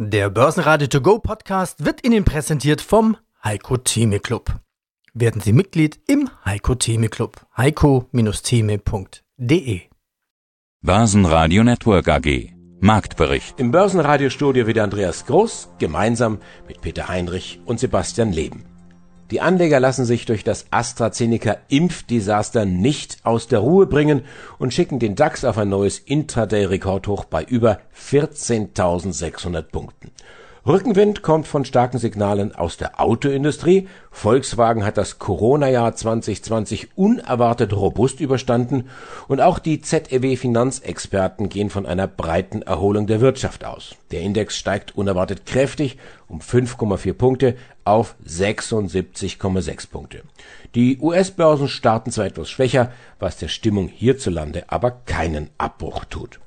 Der 0.00 0.30
Börsenradio 0.30 0.86
To 0.86 1.00
Go 1.00 1.18
Podcast 1.18 1.84
wird 1.84 2.06
Ihnen 2.06 2.22
präsentiert 2.22 2.80
vom 2.80 3.16
Heiko 3.42 3.78
Theme 3.78 4.20
Club. 4.20 4.60
Werden 5.12 5.40
Sie 5.40 5.52
Mitglied 5.52 5.98
im 6.06 6.30
Heiko 6.44 6.76
Theme 6.76 7.08
Club. 7.08 7.44
heiko-theme.de 7.56 9.80
Börsenradio 10.82 11.64
Network 11.64 12.06
AG 12.06 12.52
Marktbericht. 12.78 13.58
Im 13.58 13.72
Börsenradiostudio 13.72 14.68
wieder 14.68 14.84
Andreas 14.84 15.26
Groß, 15.26 15.70
gemeinsam 15.80 16.38
mit 16.68 16.80
Peter 16.80 17.08
Heinrich 17.08 17.58
und 17.66 17.80
Sebastian 17.80 18.30
Leben. 18.30 18.66
Die 19.30 19.42
Anleger 19.42 19.78
lassen 19.78 20.06
sich 20.06 20.24
durch 20.24 20.42
das 20.42 20.66
AstraZeneca-Impfdesaster 20.70 22.64
nicht 22.64 23.18
aus 23.24 23.46
der 23.46 23.58
Ruhe 23.58 23.86
bringen 23.86 24.22
und 24.58 24.72
schicken 24.72 24.98
den 24.98 25.16
DAX 25.16 25.44
auf 25.44 25.58
ein 25.58 25.68
neues 25.68 25.98
Intraday-Rekordhoch 25.98 27.26
bei 27.26 27.44
über 27.44 27.80
14.600 27.94 29.62
Punkten. 29.62 30.10
Rückenwind 30.66 31.22
kommt 31.22 31.46
von 31.46 31.64
starken 31.64 31.98
Signalen 31.98 32.54
aus 32.54 32.76
der 32.76 33.00
Autoindustrie. 33.00 33.88
Volkswagen 34.10 34.84
hat 34.84 34.98
das 34.98 35.18
Corona-Jahr 35.18 35.94
2020 35.94 36.96
unerwartet 36.96 37.72
robust 37.72 38.20
überstanden 38.20 38.88
und 39.28 39.40
auch 39.40 39.60
die 39.60 39.80
ZEW-Finanzexperten 39.80 41.48
gehen 41.48 41.70
von 41.70 41.86
einer 41.86 42.08
breiten 42.08 42.62
Erholung 42.62 43.06
der 43.06 43.20
Wirtschaft 43.20 43.64
aus. 43.64 43.94
Der 44.10 44.22
Index 44.22 44.56
steigt 44.56 44.96
unerwartet 44.96 45.46
kräftig 45.46 45.96
um 46.26 46.40
5,4 46.40 47.12
Punkte 47.14 47.56
auf 47.84 48.16
76,6 48.26 49.88
Punkte. 49.90 50.22
Die 50.74 50.98
US-Börsen 50.98 51.68
starten 51.68 52.10
zwar 52.10 52.26
etwas 52.26 52.50
schwächer, 52.50 52.92
was 53.18 53.36
der 53.38 53.48
Stimmung 53.48 53.88
hierzulande 53.88 54.64
aber 54.66 54.90
keinen 54.90 55.50
Abbruch 55.56 56.04
tut. 56.04 56.40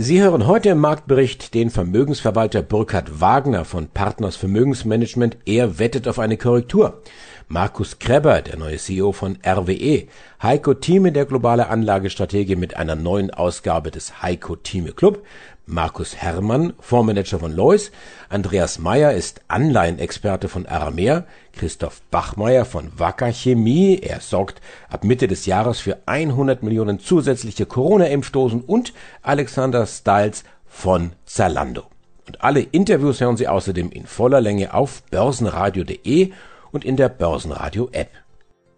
Sie 0.00 0.22
hören 0.22 0.46
heute 0.46 0.68
im 0.68 0.78
Marktbericht 0.78 1.54
den 1.54 1.70
Vermögensverwalter 1.70 2.62
Burkhard 2.62 3.20
Wagner 3.20 3.64
von 3.64 3.88
Partners 3.88 4.36
Vermögensmanagement. 4.36 5.38
Er 5.44 5.80
wettet 5.80 6.06
auf 6.06 6.20
eine 6.20 6.36
Korrektur. 6.36 7.02
Markus 7.48 7.98
Kreber, 7.98 8.40
der 8.40 8.58
neue 8.58 8.76
CEO 8.76 9.10
von 9.10 9.38
RWE. 9.44 10.06
Heiko 10.40 10.74
Thieme, 10.74 11.10
der 11.10 11.24
globale 11.24 11.68
Anlagestratege 11.68 12.54
mit 12.54 12.76
einer 12.76 12.94
neuen 12.94 13.32
Ausgabe 13.32 13.90
des 13.90 14.22
Heiko 14.22 14.54
Thieme 14.54 14.92
Club. 14.92 15.24
Markus 15.70 16.16
Herrmann, 16.16 16.72
Fondsmanager 16.80 17.38
von 17.38 17.52
Lois, 17.52 17.92
Andreas 18.30 18.78
Meyer 18.78 19.12
ist 19.12 19.42
Anleihenexperte 19.48 20.48
von 20.48 20.64
Aramea, 20.64 21.24
Christoph 21.52 22.00
Bachmeier 22.10 22.64
von 22.64 22.90
Wacker 22.98 23.32
Chemie, 23.32 23.98
er 23.98 24.20
sorgt 24.20 24.62
ab 24.88 25.04
Mitte 25.04 25.28
des 25.28 25.44
Jahres 25.44 25.78
für 25.78 25.98
100 26.06 26.62
Millionen 26.62 27.00
zusätzliche 27.00 27.66
Corona-Impfdosen 27.66 28.62
und 28.62 28.94
Alexander 29.22 29.84
Stiles 29.84 30.44
von 30.64 31.12
Zalando. 31.26 31.82
Und 32.26 32.42
alle 32.42 32.60
Interviews 32.60 33.20
hören 33.20 33.36
Sie 33.36 33.46
außerdem 33.46 33.90
in 33.90 34.06
voller 34.06 34.40
Länge 34.40 34.72
auf 34.72 35.02
börsenradio.de 35.10 36.32
und 36.72 36.86
in 36.86 36.96
der 36.96 37.10
Börsenradio-App. 37.10 38.08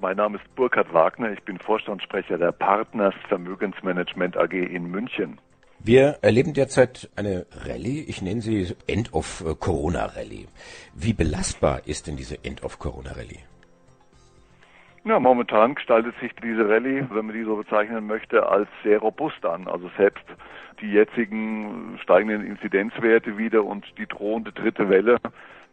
Mein 0.00 0.16
Name 0.16 0.38
ist 0.38 0.54
Burkhard 0.56 0.92
Wagner, 0.92 1.30
ich 1.30 1.42
bin 1.44 1.56
Vorstandssprecher 1.58 2.36
der 2.36 2.50
Partners 2.50 3.14
Vermögensmanagement 3.28 4.36
AG 4.36 4.54
in 4.54 4.90
München. 4.90 5.38
Wir 5.82 6.18
erleben 6.20 6.52
derzeit 6.52 7.08
eine 7.16 7.46
Rallye, 7.64 8.04
ich 8.06 8.20
nenne 8.20 8.42
sie 8.42 8.74
End 8.86 9.14
of 9.14 9.42
Corona 9.60 10.04
Rallye. 10.04 10.46
Wie 10.94 11.14
belastbar 11.14 11.80
ist 11.86 12.06
denn 12.06 12.16
diese 12.16 12.44
End 12.44 12.62
of 12.62 12.78
Corona 12.78 13.12
Rallye? 13.12 13.38
Ja, 15.04 15.18
momentan 15.18 15.74
gestaltet 15.74 16.14
sich 16.20 16.32
diese 16.42 16.68
Rallye, 16.68 17.06
wenn 17.10 17.24
man 17.24 17.34
die 17.34 17.44
so 17.44 17.56
bezeichnen 17.56 18.06
möchte, 18.06 18.46
als 18.46 18.68
sehr 18.82 18.98
robust 18.98 19.42
an. 19.46 19.68
Also 19.68 19.90
selbst 19.96 20.24
die 20.82 20.92
jetzigen 20.92 21.98
steigenden 22.02 22.46
Inzidenzwerte 22.46 23.38
wieder 23.38 23.64
und 23.64 23.86
die 23.96 24.06
drohende 24.06 24.52
dritte 24.52 24.90
Welle 24.90 25.16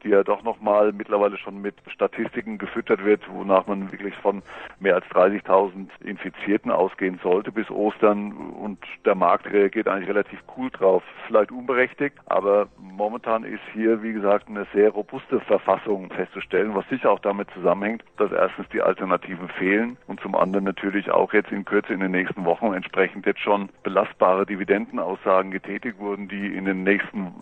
die 0.03 0.09
ja 0.09 0.23
doch 0.23 0.43
nochmal 0.43 0.91
mittlerweile 0.91 1.37
schon 1.37 1.61
mit 1.61 1.75
Statistiken 1.87 2.57
gefüttert 2.57 3.03
wird, 3.03 3.21
wonach 3.29 3.67
man 3.67 3.91
wirklich 3.91 4.15
von 4.15 4.41
mehr 4.79 4.95
als 4.95 5.05
30.000 5.07 5.87
Infizierten 6.03 6.71
ausgehen 6.71 7.19
sollte 7.23 7.51
bis 7.51 7.69
Ostern 7.69 8.31
und 8.33 8.79
der 9.05 9.15
Markt 9.15 9.51
reagiert 9.51 9.87
eigentlich 9.87 10.09
relativ 10.09 10.39
cool 10.55 10.69
drauf. 10.69 11.03
Vielleicht 11.27 11.51
unberechtigt, 11.51 12.17
aber 12.27 12.67
momentan 12.79 13.43
ist 13.43 13.61
hier, 13.73 14.01
wie 14.03 14.13
gesagt, 14.13 14.47
eine 14.47 14.65
sehr 14.73 14.89
robuste 14.89 15.39
Verfassung 15.41 16.09
festzustellen, 16.11 16.75
was 16.75 16.87
sicher 16.89 17.11
auch 17.11 17.19
damit 17.19 17.49
zusammenhängt, 17.51 18.03
dass 18.17 18.31
erstens 18.31 18.67
die 18.69 18.81
Alternativen 18.81 19.49
fehlen 19.49 19.97
und 20.07 20.19
zum 20.21 20.35
anderen 20.35 20.65
natürlich 20.65 21.09
auch 21.11 21.33
jetzt 21.33 21.51
in 21.51 21.65
Kürze 21.65 21.93
in 21.93 21.99
den 21.99 22.11
nächsten 22.11 22.45
Wochen 22.45 22.73
entsprechend 22.73 23.25
jetzt 23.25 23.41
schon 23.41 23.69
belastbare 23.83 24.45
Dividendenaussagen 24.45 25.51
getätigt 25.51 25.99
wurden, 25.99 26.27
die 26.27 26.47
in 26.55 26.65
den 26.65 26.83
nächsten 26.83 27.33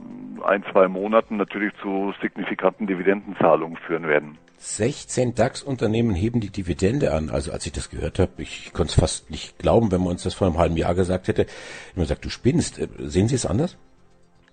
ein, 0.44 0.64
zwei 0.72 0.88
Monaten 0.88 1.38
natürlich 1.38 1.74
zu 1.82 2.14
signifikanten 2.22 2.88
Dividendenzahlungen 2.88 3.78
führen 3.78 4.08
werden. 4.08 4.38
16 4.58 5.36
DAX-Unternehmen 5.36 6.16
heben 6.16 6.40
die 6.40 6.50
Dividende 6.50 7.14
an. 7.14 7.30
Also 7.30 7.52
als 7.52 7.66
ich 7.66 7.72
das 7.72 7.90
gehört 7.90 8.20
habe, 8.20 8.32
ich 8.38 8.74
konnte 8.74 8.92
es 8.92 9.00
fast 9.00 9.30
nicht 9.30 9.60
glauben, 9.60 9.92
wenn 9.92 10.00
man 10.00 10.12
uns 10.12 10.24
das 10.24 10.34
vor 10.34 10.48
einem 10.48 10.58
halben 10.58 10.78
Jahr 10.78 10.96
gesagt 10.96 11.28
hätte. 11.28 11.46
Habe 11.92 12.02
gesagt, 12.02 12.26
du 12.26 12.30
spinnst. 12.30 12.80
Äh, 12.80 12.88
sehen 12.98 13.28
Sie 13.28 13.36
es 13.36 13.46
anders? 13.46 13.78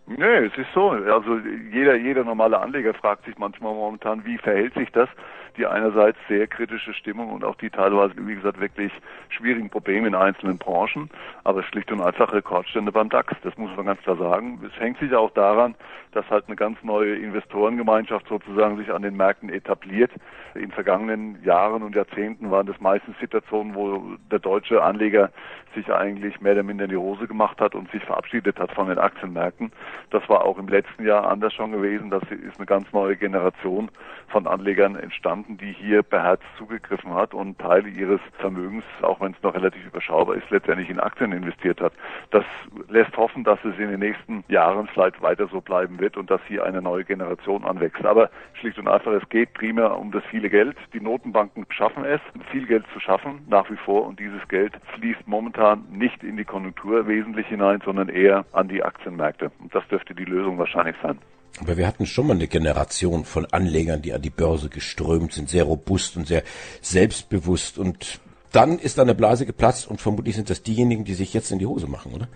Nee, 0.06 0.46
es 0.46 0.58
ist 0.58 0.68
so. 0.74 0.90
Also 0.90 1.38
jeder, 1.72 1.94
jeder 1.96 2.24
normale 2.24 2.58
Anleger 2.58 2.92
fragt 2.94 3.24
sich 3.24 3.38
manchmal 3.38 3.72
momentan, 3.72 4.24
wie 4.24 4.36
verhält 4.38 4.74
sich 4.74 4.90
das? 4.90 5.08
Die 5.56 5.66
einerseits 5.66 6.18
sehr 6.28 6.46
kritische 6.46 6.94
Stimmung 6.94 7.30
und 7.30 7.44
auch 7.44 7.56
die 7.56 7.70
teilweise, 7.70 8.14
wie 8.16 8.34
gesagt, 8.34 8.60
wirklich 8.60 8.92
schwierigen 9.28 9.68
Probleme 9.68 10.08
in 10.08 10.14
einzelnen 10.14 10.58
Branchen, 10.58 11.10
aber 11.44 11.62
schlicht 11.62 11.92
und 11.92 12.00
einfach 12.00 12.32
Rekordstände 12.32 12.90
beim 12.90 13.08
DAX. 13.08 13.34
Das 13.42 13.56
muss 13.58 13.74
man 13.76 13.86
ganz 13.86 14.00
klar 14.00 14.16
sagen. 14.16 14.60
Es 14.66 14.80
hängt 14.80 14.98
sich 14.98 15.14
auch 15.14 15.30
daran, 15.32 15.74
dass 16.12 16.28
halt 16.30 16.46
eine 16.46 16.56
ganz 16.56 16.82
neue 16.82 17.16
Investorengemeinschaft 17.16 18.28
sozusagen 18.28 18.76
sich 18.76 18.92
an 18.92 19.02
den 19.02 19.16
Märkten 19.16 19.50
etabliert. 19.50 20.10
In 20.54 20.70
vergangenen 20.70 21.42
Jahren 21.44 21.82
und 21.82 21.94
Jahrzehnten 21.94 22.50
waren 22.50 22.66
das 22.66 22.80
meistens 22.80 23.18
Situationen, 23.18 23.74
wo 23.74 24.16
der 24.30 24.38
deutsche 24.38 24.82
Anleger 24.82 25.30
sich 25.74 25.92
eigentlich 25.92 26.40
mehr 26.40 26.52
oder 26.52 26.62
minder 26.62 26.84
in 26.84 26.90
die 26.90 26.96
Hose 26.96 27.26
gemacht 27.26 27.60
hat 27.60 27.74
und 27.74 27.90
sich 27.90 28.02
verabschiedet 28.04 28.58
hat 28.58 28.72
von 28.72 28.88
den 28.88 28.98
Aktienmärkten. 28.98 29.72
Das 30.10 30.28
war 30.28 30.44
auch 30.44 30.58
im 30.58 30.68
letzten 30.68 31.04
Jahr 31.06 31.28
anders 31.28 31.52
schon 31.54 31.72
gewesen. 31.72 32.10
Das 32.10 32.22
ist 32.24 32.58
eine 32.58 32.66
ganz 32.66 32.92
neue 32.92 33.16
Generation 33.16 33.90
von 34.28 34.46
Anlegern 34.46 34.96
entstanden, 34.96 35.58
die 35.58 35.72
hier 35.72 36.02
beherzt 36.02 36.44
zugegriffen 36.56 37.14
hat 37.14 37.34
und 37.34 37.58
Teile 37.58 37.88
ihres 37.88 38.20
Vermögens, 38.38 38.84
auch 39.02 39.20
wenn 39.20 39.32
es 39.32 39.42
noch 39.42 39.54
relativ 39.54 39.84
überschaubar 39.86 40.36
ist, 40.36 40.50
letztendlich 40.50 40.90
in 40.90 41.00
Aktien 41.00 41.32
investiert 41.32 41.80
hat. 41.80 41.92
Das 42.30 42.44
lässt 42.88 43.16
hoffen, 43.16 43.44
dass 43.44 43.58
es 43.64 43.78
in 43.78 43.90
den 43.90 44.00
nächsten 44.00 44.44
Jahren 44.48 44.86
vielleicht 44.88 45.20
weiter 45.22 45.48
so 45.48 45.60
bleiben 45.60 45.98
wird 46.00 46.16
und 46.16 46.30
dass 46.30 46.40
hier 46.48 46.64
eine 46.64 46.82
neue 46.82 47.04
Generation 47.04 47.64
anwächst. 47.64 48.04
Aber 48.04 48.30
schlicht 48.54 48.78
und 48.78 48.88
einfach, 48.88 49.12
es 49.12 49.28
geht 49.28 49.52
primär 49.54 49.98
um 49.98 50.12
das 50.12 50.24
viele 50.30 50.48
Geld. 50.48 50.76
Die 50.92 51.00
Notenbanken 51.00 51.66
schaffen 51.70 52.04
es, 52.04 52.20
viel 52.50 52.66
Geld 52.66 52.84
zu 52.92 53.00
schaffen, 53.00 53.44
nach 53.48 53.70
wie 53.70 53.76
vor. 53.76 54.06
Und 54.06 54.18
dieses 54.18 54.46
Geld 54.48 54.72
fließt 54.94 55.26
momentan 55.26 55.61
nicht 55.90 56.22
in 56.22 56.36
die 56.36 56.44
Konjunktur 56.44 57.06
wesentlich 57.06 57.46
hinein, 57.46 57.80
sondern 57.84 58.08
eher 58.08 58.44
an 58.52 58.68
die 58.68 58.82
Aktienmärkte. 58.82 59.50
Und 59.60 59.74
das 59.74 59.86
dürfte 59.88 60.14
die 60.14 60.24
Lösung 60.24 60.58
wahrscheinlich 60.58 60.96
sein. 61.02 61.18
Aber 61.60 61.76
wir 61.76 61.86
hatten 61.86 62.06
schon 62.06 62.26
mal 62.26 62.34
eine 62.34 62.48
Generation 62.48 63.24
von 63.24 63.46
Anlegern, 63.46 64.02
die 64.02 64.12
an 64.12 64.22
die 64.22 64.30
Börse 64.30 64.68
geströmt 64.68 65.32
sind, 65.32 65.48
sehr 65.48 65.64
robust 65.64 66.16
und 66.16 66.26
sehr 66.26 66.42
selbstbewusst. 66.80 67.78
Und 67.78 68.20
dann 68.52 68.78
ist 68.78 68.98
eine 68.98 69.14
Blase 69.14 69.46
geplatzt 69.46 69.88
und 69.88 70.00
vermutlich 70.00 70.34
sind 70.34 70.50
das 70.50 70.62
diejenigen, 70.62 71.04
die 71.04 71.14
sich 71.14 71.34
jetzt 71.34 71.52
in 71.52 71.58
die 71.58 71.66
Hose 71.66 71.86
machen, 71.86 72.12
oder? 72.12 72.28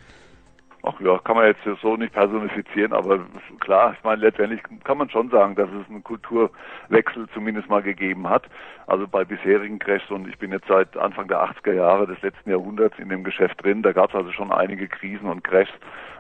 Ach 0.88 1.00
ja, 1.00 1.19
kann 1.19 1.34
man 1.34 1.47
jetzt 1.47 1.82
so 1.82 1.97
nicht 1.97 2.12
personifizieren, 2.12 2.92
aber 2.92 3.19
klar, 3.58 3.94
ich 3.98 4.04
meine, 4.04 4.20
letztendlich 4.22 4.62
kann 4.84 4.98
man 4.98 5.10
schon 5.10 5.28
sagen, 5.30 5.56
dass 5.56 5.69
es 5.69 5.91
einen 5.91 6.04
Kulturwechsel 6.04 7.26
zumindest 7.34 7.69
mal 7.69 7.82
gegeben 7.82 8.28
hat. 8.30 8.44
Also 8.86 9.08
bei 9.08 9.24
bisherigen 9.24 9.80
Crashs 9.80 10.08
und 10.12 10.28
ich 10.28 10.38
bin 10.38 10.52
jetzt 10.52 10.69
seit 10.69 10.97
Anfang 10.97 11.26
der 11.26 11.42
80er 11.42 11.72
Jahre 11.72 12.06
des 12.06 12.22
letzten 12.22 12.50
Jahrhunderts 12.50 13.00
in 13.00 13.08
dem 13.08 13.24
Geschäft 13.24 13.64
drin, 13.64 13.82
da 13.82 13.91
gab 13.91 14.10
es 14.10 14.14
also 14.14 14.30
schon 14.30 14.52
einige 14.52 14.86
Krisen 14.86 15.28
und 15.28 15.42
Crashs 15.42 15.72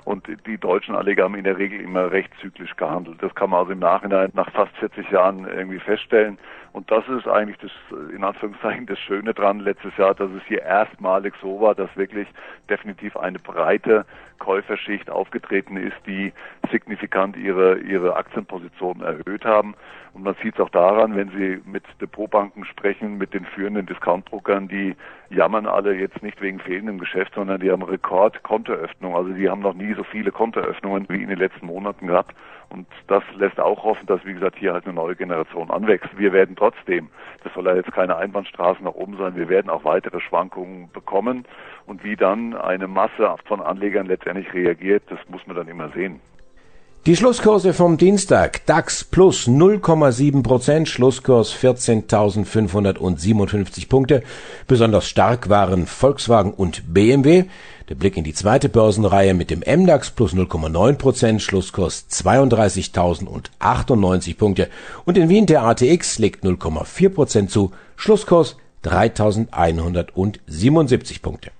und 0.06 0.28
die 0.46 0.56
deutschen 0.56 0.94
Anleger 0.94 1.24
haben 1.24 1.34
in 1.34 1.42
der 1.42 1.58
Regel 1.58 1.80
immer 1.80 2.12
recht 2.12 2.30
zyklisch 2.40 2.76
gehandelt. 2.76 3.20
Das 3.20 3.34
kann 3.34 3.50
man 3.50 3.58
also 3.58 3.72
im 3.72 3.80
Nachhinein 3.80 4.30
nach 4.34 4.48
fast 4.52 4.74
40 4.76 5.10
Jahren 5.10 5.48
irgendwie 5.48 5.80
feststellen. 5.80 6.38
Und 6.72 6.88
das 6.92 7.02
ist 7.08 7.26
eigentlich 7.26 7.58
das, 7.58 7.72
in 8.14 8.22
Anführungszeichen, 8.22 8.86
das 8.86 9.00
Schöne 9.00 9.34
dran 9.34 9.58
letztes 9.58 9.96
Jahr, 9.96 10.14
dass 10.14 10.30
es 10.30 10.44
hier 10.46 10.62
erstmalig 10.62 11.34
so 11.42 11.60
war, 11.60 11.74
dass 11.74 11.88
wirklich 11.96 12.28
definitiv 12.70 13.16
eine 13.16 13.40
breite 13.40 14.06
Käuferschicht 14.38 15.10
aufgetreten 15.10 15.76
ist, 15.76 15.96
die 16.06 16.32
signifikant 16.70 17.36
ihre, 17.36 17.78
ihre 17.78 18.14
Aktienpositionen 18.14 19.02
erhöht 19.02 19.44
haben. 19.44 19.74
Und 20.16 20.22
man 20.22 20.34
sieht 20.42 20.54
es 20.54 20.60
auch 20.60 20.70
daran, 20.70 21.14
wenn 21.14 21.28
Sie 21.28 21.60
mit 21.66 21.84
Depotbanken 22.00 22.64
sprechen, 22.64 23.18
mit 23.18 23.34
den 23.34 23.44
führenden 23.44 23.84
Discountbrokern, 23.84 24.66
die 24.66 24.96
jammern 25.28 25.66
alle 25.66 25.94
jetzt 25.94 26.22
nicht 26.22 26.40
wegen 26.40 26.58
fehlendem 26.58 26.98
Geschäft, 26.98 27.34
sondern 27.34 27.60
die 27.60 27.70
haben 27.70 27.82
Rekordkontoöffnung. 27.82 29.14
Also 29.14 29.34
die 29.34 29.50
haben 29.50 29.60
noch 29.60 29.74
nie 29.74 29.92
so 29.92 30.04
viele 30.04 30.32
Kontoöffnungen 30.32 31.06
wie 31.10 31.22
in 31.22 31.28
den 31.28 31.38
letzten 31.38 31.66
Monaten 31.66 32.06
gehabt. 32.06 32.34
Und 32.70 32.86
das 33.08 33.22
lässt 33.36 33.60
auch 33.60 33.84
hoffen, 33.84 34.06
dass, 34.06 34.24
wie 34.24 34.32
gesagt, 34.32 34.56
hier 34.56 34.72
halt 34.72 34.86
eine 34.86 34.94
neue 34.94 35.16
Generation 35.16 35.70
anwächst. 35.70 36.08
Wir 36.16 36.32
werden 36.32 36.56
trotzdem, 36.56 37.10
das 37.44 37.52
soll 37.52 37.66
ja 37.66 37.76
jetzt 37.76 37.92
keine 37.92 38.16
Einbahnstraße 38.16 38.82
nach 38.82 38.94
oben 38.94 39.18
sein, 39.18 39.36
wir 39.36 39.50
werden 39.50 39.68
auch 39.68 39.84
weitere 39.84 40.20
Schwankungen 40.20 40.90
bekommen. 40.92 41.44
Und 41.84 42.02
wie 42.04 42.16
dann 42.16 42.56
eine 42.56 42.88
Masse 42.88 43.34
von 43.44 43.60
Anlegern 43.60 44.06
letztendlich 44.06 44.50
reagiert, 44.54 45.02
das 45.10 45.18
muss 45.28 45.46
man 45.46 45.56
dann 45.56 45.68
immer 45.68 45.90
sehen. 45.90 46.20
Die 47.06 47.14
Schlusskurse 47.14 47.72
vom 47.72 47.96
Dienstag. 47.98 48.66
DAX 48.66 49.04
plus 49.04 49.46
0,7 49.46 50.42
Prozent, 50.42 50.88
Schlusskurs 50.88 51.54
14.557 51.54 53.88
Punkte. 53.88 54.24
Besonders 54.66 55.08
stark 55.08 55.48
waren 55.48 55.86
Volkswagen 55.86 56.52
und 56.52 56.92
BMW. 56.92 57.44
Der 57.88 57.94
Blick 57.94 58.16
in 58.16 58.24
die 58.24 58.32
zweite 58.32 58.68
Börsenreihe 58.68 59.34
mit 59.34 59.52
dem 59.52 59.60
MDAX 59.60 60.10
plus 60.10 60.34
0,9 60.34 60.98
Prozent, 60.98 61.42
Schlusskurs 61.42 62.08
32.098 62.10 64.36
Punkte. 64.36 64.68
Und 65.04 65.16
in 65.16 65.28
Wien 65.28 65.46
der 65.46 65.62
ATX 65.62 66.18
legt 66.18 66.44
0,4 66.44 67.14
Prozent 67.14 67.52
zu, 67.52 67.70
Schlusskurs 67.94 68.56
3.177 68.84 71.22
Punkte. 71.22 71.52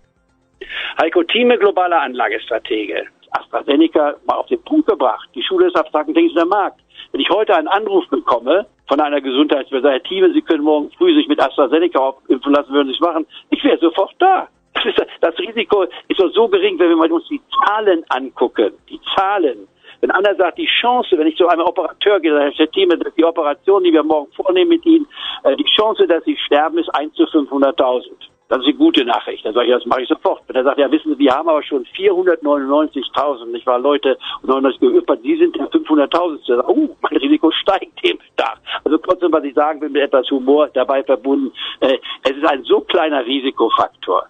Heiko 1.00 1.22
Thieme, 1.22 1.56
globaler 1.56 2.02
Anlagestratege. 2.02 3.04
AstraZeneca 3.32 4.14
mal 4.26 4.36
auf 4.36 4.46
den 4.46 4.62
Punkt 4.62 4.86
gebracht. 4.86 5.28
Die 5.34 5.42
Schule 5.42 5.66
des 5.66 5.74
abstrakten 5.74 6.14
Denkens 6.14 6.34
der 6.34 6.46
Markt. 6.46 6.80
Wenn 7.12 7.20
ich 7.20 7.30
heute 7.30 7.54
einen 7.54 7.68
Anruf 7.68 8.06
bekomme 8.08 8.66
von 8.88 9.00
einer 9.00 9.22
Thieme, 9.22 10.32
Sie 10.32 10.42
können 10.42 10.64
morgen 10.64 10.90
früh 10.92 11.14
sich 11.14 11.28
mit 11.28 11.40
AstraZeneca 11.40 12.14
impfen 12.28 12.52
lassen, 12.52 12.72
würden 12.72 12.88
Sie 12.88 12.94
es 12.94 13.00
machen, 13.00 13.26
ich 13.50 13.62
wäre 13.64 13.78
sofort 13.78 14.14
da. 14.18 14.48
Das, 14.76 14.84
ist, 14.84 15.06
das 15.20 15.38
Risiko 15.38 15.84
ist 16.06 16.20
doch 16.20 16.30
so 16.32 16.46
gering, 16.48 16.78
wenn 16.78 16.90
wir 16.90 17.10
uns 17.10 17.26
die 17.28 17.40
Zahlen 17.64 18.04
angucken. 18.10 18.72
Die 18.88 19.00
Zahlen. 19.16 19.66
Wenn 20.00 20.10
einer 20.10 20.34
sagt, 20.36 20.58
die 20.58 20.68
Chance, 20.80 21.16
wenn 21.18 21.26
ich 21.26 21.36
zu 21.36 21.48
einem 21.48 21.62
Operateur 21.62 22.20
gehe, 22.20 22.38
Herr 22.38 22.70
Thieme, 22.70 22.98
die 23.16 23.24
Operation, 23.24 23.82
die 23.82 23.92
wir 23.92 24.02
morgen 24.02 24.30
vornehmen 24.32 24.68
mit 24.68 24.84
Ihnen, 24.84 25.06
äh, 25.44 25.56
die 25.56 25.64
Chance, 25.64 26.06
dass 26.06 26.22
Sie 26.24 26.36
sterben, 26.36 26.78
ist 26.78 26.94
1 26.94 27.14
zu 27.14 27.24
500.000. 27.24 28.04
Das 28.48 28.58
ist 28.58 28.66
eine 28.66 28.74
gute 28.74 29.04
Nachricht. 29.04 29.44
Dann 29.44 29.54
sage 29.54 29.66
ich, 29.66 29.72
das 29.72 29.86
mache 29.86 30.02
ich 30.02 30.08
sofort. 30.08 30.42
Wenn 30.46 30.56
er 30.56 30.64
sagt, 30.64 30.78
ja, 30.78 30.90
wissen 30.90 31.12
Sie, 31.12 31.18
wir 31.18 31.32
haben 31.32 31.48
aber 31.48 31.62
schon 31.62 31.84
499.000, 31.84 33.46
nicht 33.46 33.66
wahr, 33.66 33.80
Leute, 33.80 34.16
und 34.42 34.48
99 34.48 34.80
geüppert, 34.80 35.20
Sie 35.22 35.36
sind 35.36 35.56
der 35.56 35.68
500.000. 35.68 36.68
Uh, 36.68 36.94
mein 37.00 37.16
Risiko 37.16 37.50
steigt 37.50 38.04
dem 38.04 38.18
Tag. 38.36 38.58
Also 38.84 38.98
trotzdem, 38.98 39.32
was 39.32 39.42
ich 39.42 39.54
sagen 39.54 39.80
will, 39.80 39.88
mit 39.88 40.02
etwas 40.02 40.30
Humor 40.30 40.68
dabei 40.74 41.02
verbunden, 41.02 41.52
äh, 41.80 41.98
es 42.22 42.36
ist 42.36 42.46
ein 42.46 42.62
so 42.62 42.80
kleiner 42.82 43.26
Risikofaktor, 43.26 44.26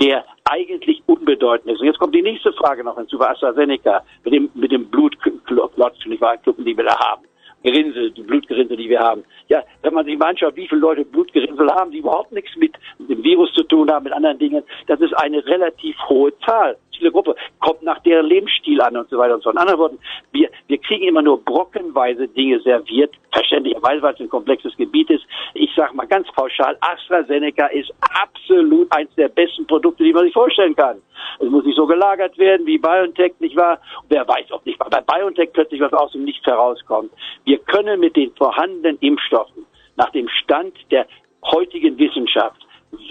der 0.00 0.24
eigentlich 0.44 1.02
unbedeutend 1.06 1.72
ist. 1.72 1.80
Und 1.80 1.86
jetzt 1.86 1.98
kommt 1.98 2.14
die 2.14 2.22
nächste 2.22 2.52
Frage 2.52 2.84
noch 2.84 2.96
hinzu 2.96 3.18
bei 3.18 3.30
AstraZeneca, 3.30 4.04
mit 4.24 4.32
dem, 4.32 4.48
mit 4.54 4.70
dem 4.70 4.88
Blutklotz, 4.88 6.06
nicht 6.06 6.20
wahr, 6.20 6.36
die 6.46 6.76
wir 6.76 6.84
da 6.84 6.96
haben. 6.98 7.24
Gerinnsel, 7.66 8.12
die 8.12 8.22
Blutgerinnsel, 8.22 8.76
die 8.76 8.88
wir 8.88 9.00
haben. 9.00 9.24
Ja, 9.48 9.64
wenn 9.82 9.92
man 9.92 10.04
sich 10.06 10.16
mal 10.16 10.28
anschaut, 10.28 10.54
wie 10.54 10.68
viele 10.68 10.80
Leute 10.80 11.04
Blutgerinnsel 11.04 11.68
haben, 11.72 11.90
die 11.90 11.98
überhaupt 11.98 12.30
nichts 12.30 12.54
mit 12.56 12.74
dem 12.98 13.22
Virus 13.24 13.52
zu 13.54 13.64
tun 13.64 13.90
haben, 13.90 14.04
mit 14.04 14.12
anderen 14.12 14.38
Dingen, 14.38 14.62
das 14.86 15.00
ist 15.00 15.12
eine 15.14 15.44
relativ 15.44 15.96
hohe 16.08 16.32
Zahl. 16.46 16.76
Diese 16.98 17.10
Gruppe 17.10 17.36
kommt 17.60 17.82
nach 17.82 17.98
deren 18.00 18.26
Lebensstil 18.26 18.80
an 18.80 18.96
und 18.96 19.08
so 19.08 19.18
weiter 19.18 19.34
und 19.34 19.42
so. 19.42 19.50
In 19.50 19.58
anderen 19.58 19.80
Worten, 19.80 19.98
wir, 20.32 20.50
wir 20.66 20.78
kriegen 20.78 21.08
immer 21.08 21.22
nur 21.22 21.42
brockenweise 21.42 22.28
Dinge 22.28 22.60
serviert, 22.60 23.14
verständlicherweise, 23.32 24.02
weil 24.02 24.14
es 24.14 24.20
ein 24.20 24.28
komplexes 24.28 24.76
Gebiet 24.76 25.10
ist. 25.10 25.24
Ich 25.54 25.70
sage 25.74 25.94
mal 25.94 26.06
ganz 26.06 26.26
pauschal, 26.32 26.76
AstraZeneca 26.80 27.66
ist 27.66 27.92
absolut 28.00 28.90
eines 28.92 29.14
der 29.14 29.28
besten 29.28 29.66
Produkte, 29.66 30.04
die 30.04 30.12
man 30.12 30.24
sich 30.24 30.32
vorstellen 30.32 30.74
kann. 30.74 30.98
Es 31.38 31.48
muss 31.48 31.64
nicht 31.64 31.76
so 31.76 31.86
gelagert 31.86 32.36
werden 32.38 32.66
wie 32.66 32.78
BioNTech, 32.78 33.34
nicht 33.40 33.56
wahr? 33.56 33.78
wer 34.08 34.26
weiß, 34.26 34.50
ob 34.50 34.64
nicht 34.66 34.78
bei 34.78 35.00
BioNTech 35.00 35.52
plötzlich 35.52 35.80
was 35.80 35.92
aus 35.92 36.12
dem 36.12 36.24
Nichts 36.24 36.46
herauskommt. 36.46 37.10
Wir 37.44 37.58
können 37.58 38.00
mit 38.00 38.16
den 38.16 38.32
vorhandenen 38.34 38.98
Impfstoffen 39.00 39.66
nach 39.96 40.10
dem 40.10 40.28
Stand 40.28 40.74
der 40.90 41.06
heutigen 41.44 41.98
Wissenschaft 41.98 42.60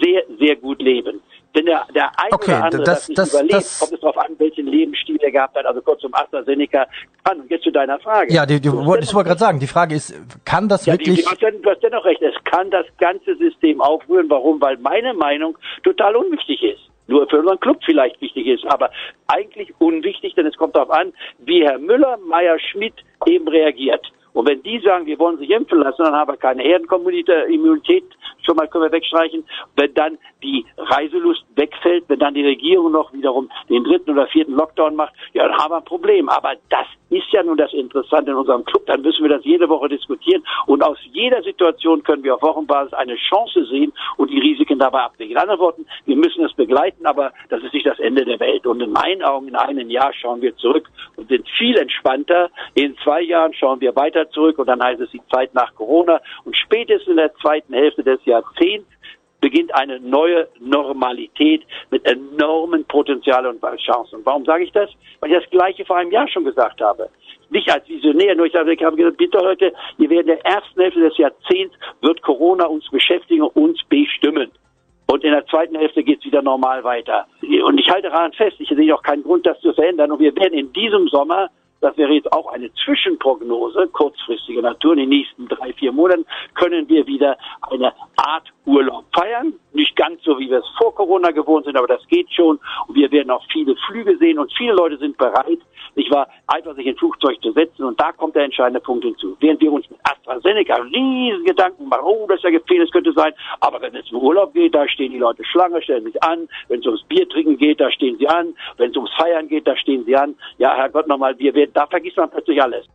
sehr, 0.00 0.24
sehr 0.38 0.56
gut 0.56 0.80
leben. 0.82 1.20
Wenn 1.56 1.64
der, 1.64 1.86
der 1.94 2.10
eine 2.20 2.32
okay, 2.32 2.50
oder 2.52 2.64
andere 2.64 2.82
das, 2.84 2.98
das 3.00 3.08
nicht 3.08 3.18
das, 3.18 3.32
überlebt, 3.32 3.54
das, 3.54 3.78
kommt 3.80 3.92
es 3.94 4.00
darauf 4.00 4.18
an, 4.18 4.34
welchen 4.36 4.66
Lebensstil 4.66 5.16
er 5.22 5.30
gehabt 5.32 5.56
hat. 5.56 5.64
Also 5.64 5.80
kurz 5.80 6.02
zum 6.02 6.12
AstraZeneca 6.14 6.86
kann. 7.24 7.40
Und 7.40 7.50
jetzt 7.50 7.64
zu 7.64 7.70
deiner 7.70 7.98
Frage. 7.98 8.30
Ja, 8.30 8.44
die, 8.44 8.60
die, 8.60 8.68
Du 8.68 8.84
wollte 8.84 9.04
ich 9.04 9.14
wollte 9.14 9.28
gerade 9.28 9.40
sagen, 9.40 9.58
die 9.58 9.66
Frage 9.66 9.94
ist, 9.94 10.14
kann 10.44 10.68
das 10.68 10.84
ja, 10.84 10.98
die, 10.98 11.06
wirklich... 11.06 11.16
die, 11.16 11.22
du, 11.24 11.30
hast, 11.30 11.40
den- 11.42 11.62
du 11.62 11.70
hast 11.70 11.82
dennoch 11.82 12.04
recht, 12.04 12.20
es 12.20 12.34
kann 12.44 12.70
das 12.70 12.84
ganze 12.98 13.34
System 13.36 13.80
aufrühren. 13.80 14.28
Warum? 14.28 14.60
Weil 14.60 14.76
meine 14.76 15.14
Meinung 15.14 15.56
total 15.82 16.14
unwichtig 16.16 16.62
ist. 16.62 16.80
Nur 17.06 17.26
für 17.28 17.38
unseren 17.38 17.58
Club 17.60 17.78
vielleicht 17.86 18.20
wichtig 18.20 18.46
ist, 18.48 18.66
aber 18.66 18.90
eigentlich 19.28 19.72
unwichtig, 19.78 20.34
denn 20.34 20.44
es 20.44 20.56
kommt 20.56 20.76
darauf 20.76 20.90
an, 20.90 21.14
wie 21.38 21.64
Herr 21.64 21.78
Müller, 21.78 22.18
Meier, 22.18 22.58
Schmidt 22.58 22.94
eben 23.24 23.48
reagiert. 23.48 24.04
Und 24.36 24.46
wenn 24.46 24.62
die 24.62 24.78
sagen, 24.80 25.06
wir 25.06 25.18
wollen 25.18 25.38
sich 25.38 25.48
impfen 25.48 25.80
lassen, 25.80 26.02
dann 26.02 26.12
haben 26.12 26.30
wir 26.30 26.36
keine 26.36 26.62
Herdenimmunität, 26.62 28.04
schon 28.44 28.56
mal 28.56 28.68
können 28.68 28.84
wir 28.84 28.92
wegstreichen. 28.92 29.46
Wenn 29.76 29.94
dann 29.94 30.18
die 30.42 30.66
Reiselust 30.76 31.42
wegfällt, 31.54 32.04
wenn 32.08 32.18
dann 32.18 32.34
die 32.34 32.44
Regierung 32.44 32.92
noch 32.92 33.14
wiederum 33.14 33.50
den 33.70 33.82
dritten 33.82 34.10
oder 34.10 34.26
vierten 34.26 34.52
Lockdown 34.52 34.94
macht, 34.94 35.14
ja, 35.32 35.48
dann 35.48 35.56
haben 35.56 35.72
wir 35.72 35.78
ein 35.78 35.84
Problem. 35.86 36.28
Aber 36.28 36.52
das 36.68 36.86
ist 37.08 37.32
ja 37.32 37.42
nun 37.42 37.56
das 37.56 37.72
Interessante 37.72 38.32
in 38.32 38.36
unserem 38.36 38.62
Club. 38.66 38.84
Dann 38.84 39.00
müssen 39.00 39.22
wir 39.22 39.30
das 39.30 39.42
jede 39.42 39.70
Woche 39.70 39.88
diskutieren. 39.88 40.44
Und 40.66 40.82
aus 40.82 40.98
jeder 41.12 41.42
Situation 41.42 42.02
können 42.02 42.22
wir 42.22 42.34
auf 42.34 42.42
Wochenbasis 42.42 42.92
eine 42.92 43.16
Chance 43.16 43.64
sehen 43.70 43.94
und 44.18 44.30
die 44.30 44.38
Risiken 44.38 44.78
dabei 44.78 45.00
abwägen. 45.00 45.32
In 45.32 45.38
anderen 45.38 45.60
Worten, 45.60 45.86
wir 46.04 46.16
müssen 46.16 46.44
es 46.44 46.52
begleiten, 46.52 47.06
aber 47.06 47.32
das 47.48 47.62
ist 47.62 47.72
nicht 47.72 47.86
das 47.86 47.98
Ende 48.00 48.26
der 48.26 48.38
Welt. 48.40 48.66
Und 48.66 48.82
in 48.82 48.92
meinen 48.92 49.22
Augen, 49.22 49.48
in 49.48 49.56
einem 49.56 49.88
Jahr 49.88 50.12
schauen 50.12 50.42
wir 50.42 50.54
zurück 50.58 50.90
sind 51.28 51.48
viel 51.58 51.76
entspannter. 51.76 52.50
In 52.74 52.96
zwei 53.04 53.22
Jahren 53.22 53.52
schauen 53.54 53.80
wir 53.80 53.94
weiter 53.96 54.28
zurück 54.30 54.58
und 54.58 54.66
dann 54.66 54.82
heißt 54.82 55.00
es 55.00 55.10
die 55.10 55.22
Zeit 55.32 55.54
nach 55.54 55.74
Corona. 55.74 56.20
Und 56.44 56.56
spätestens 56.56 57.08
in 57.08 57.16
der 57.16 57.34
zweiten 57.36 57.74
Hälfte 57.74 58.02
des 58.02 58.24
Jahrzehnts 58.24 58.88
beginnt 59.40 59.74
eine 59.74 60.00
neue 60.00 60.48
Normalität 60.58 61.62
mit 61.90 62.04
enormen 62.06 62.84
Potenzial 62.86 63.46
und 63.46 63.60
Chancen. 63.78 64.20
Warum 64.24 64.44
sage 64.44 64.64
ich 64.64 64.72
das? 64.72 64.90
Weil 65.20 65.32
ich 65.32 65.38
das 65.38 65.50
Gleiche 65.50 65.84
vor 65.84 65.96
einem 65.96 66.10
Jahr 66.10 66.28
schon 66.28 66.44
gesagt 66.44 66.80
habe. 66.80 67.08
Nicht 67.50 67.70
als 67.70 67.88
Visionär, 67.88 68.34
nur 68.34 68.46
ich 68.46 68.54
habe 68.54 68.74
gesagt, 68.74 69.16
bitte 69.16 69.38
Leute, 69.38 69.72
ihr 69.98 70.10
werdet 70.10 70.28
in 70.28 70.42
der 70.42 70.44
ersten 70.44 70.80
Hälfte 70.80 71.00
des 71.00 71.16
Jahrzehnts 71.16 71.76
wird 72.00 72.22
Corona 72.22 72.66
uns 72.66 72.88
beschäftigen, 72.90 73.42
uns 73.42 73.80
bestimmen. 73.84 74.50
Und 75.06 75.24
in 75.24 75.32
der 75.32 75.46
zweiten 75.46 75.76
Hälfte 75.76 76.02
geht 76.02 76.18
es 76.18 76.24
wieder 76.24 76.42
normal 76.42 76.82
weiter. 76.82 77.26
Und 77.40 77.78
ich 77.78 77.88
halte 77.88 78.08
daran 78.10 78.32
fest, 78.32 78.56
ich 78.58 78.68
sehe 78.68 78.94
auch 78.94 79.02
keinen 79.02 79.22
Grund, 79.22 79.46
das 79.46 79.60
zu 79.60 79.72
verändern. 79.72 80.10
Und 80.10 80.18
wir 80.18 80.34
werden 80.34 80.54
in 80.54 80.72
diesem 80.72 81.08
Sommer 81.08 81.48
das 81.80 81.96
wäre 81.96 82.12
jetzt 82.12 82.32
auch 82.32 82.52
eine 82.52 82.72
Zwischenprognose, 82.84 83.88
kurzfristige 83.92 84.62
Natur. 84.62 84.94
In 84.94 85.00
den 85.00 85.08
nächsten 85.10 85.46
drei, 85.46 85.72
vier 85.74 85.92
Monaten 85.92 86.24
können 86.54 86.88
wir 86.88 87.06
wieder 87.06 87.36
eine 87.70 87.92
Art 88.16 88.52
Urlaub 88.66 89.04
feiern. 89.14 89.54
Nicht 89.72 89.94
ganz 89.96 90.22
so, 90.22 90.38
wie 90.38 90.50
wir 90.50 90.58
es 90.58 90.68
vor 90.78 90.94
Corona 90.94 91.30
gewohnt 91.30 91.64
sind, 91.64 91.76
aber 91.76 91.86
das 91.86 92.06
geht 92.08 92.30
schon. 92.32 92.58
Und 92.88 92.94
wir 92.94 93.10
werden 93.12 93.30
auch 93.30 93.44
viele 93.52 93.74
Flüge 93.86 94.16
sehen 94.18 94.38
und 94.38 94.52
viele 94.56 94.74
Leute 94.74 94.98
sind 94.98 95.16
bereit, 95.16 95.58
nicht 95.94 96.10
wahr, 96.12 96.28
einfach 96.46 96.74
sich 96.74 96.86
ins 96.86 96.98
Flugzeug 96.98 97.40
zu 97.42 97.52
setzen. 97.52 97.84
Und 97.84 98.00
da 98.00 98.12
kommt 98.12 98.34
der 98.34 98.44
entscheidende 98.44 98.80
Punkt 98.80 99.04
hinzu. 99.04 99.36
Während 99.40 99.60
wir 99.60 99.72
uns 99.72 99.88
mit 99.88 99.98
AstraZeneca 100.02 100.76
riesen 100.82 101.44
Gedanken 101.44 101.88
machen, 101.88 102.04
oh, 102.04 102.26
das 102.28 102.38
ist 102.38 102.44
ja 102.44 102.50
gefährlich, 102.50 102.90
könnte 102.90 103.12
sein. 103.12 103.32
Aber 103.60 103.80
wenn 103.80 103.94
es 103.94 104.10
um 104.12 104.22
Urlaub 104.22 104.52
geht, 104.52 104.74
da 104.74 104.88
stehen 104.88 105.12
die 105.12 105.18
Leute 105.18 105.44
Schlange, 105.44 105.80
stellen 105.82 106.04
sich 106.04 106.22
an. 106.22 106.48
Wenn 106.68 106.80
es 106.80 106.86
ums 106.86 107.04
Bier 107.04 107.28
trinken 107.28 107.56
geht, 107.56 107.80
da 107.80 107.90
stehen 107.90 108.18
sie 108.18 108.28
an. 108.28 108.54
Wenn 108.76 108.90
es 108.90 108.96
ums 108.96 109.12
Feiern 109.14 109.48
geht, 109.48 109.66
da 109.66 109.76
stehen 109.76 110.04
sie 110.04 110.16
an. 110.16 110.34
Ja, 110.58 110.74
Herrgott, 110.74 111.06
nochmal, 111.06 111.38
wir 111.38 111.54
werden, 111.54 111.70
da 111.74 111.86
vergisst 111.86 112.16
man 112.16 112.30
plötzlich 112.30 112.62
alles. 112.62 112.86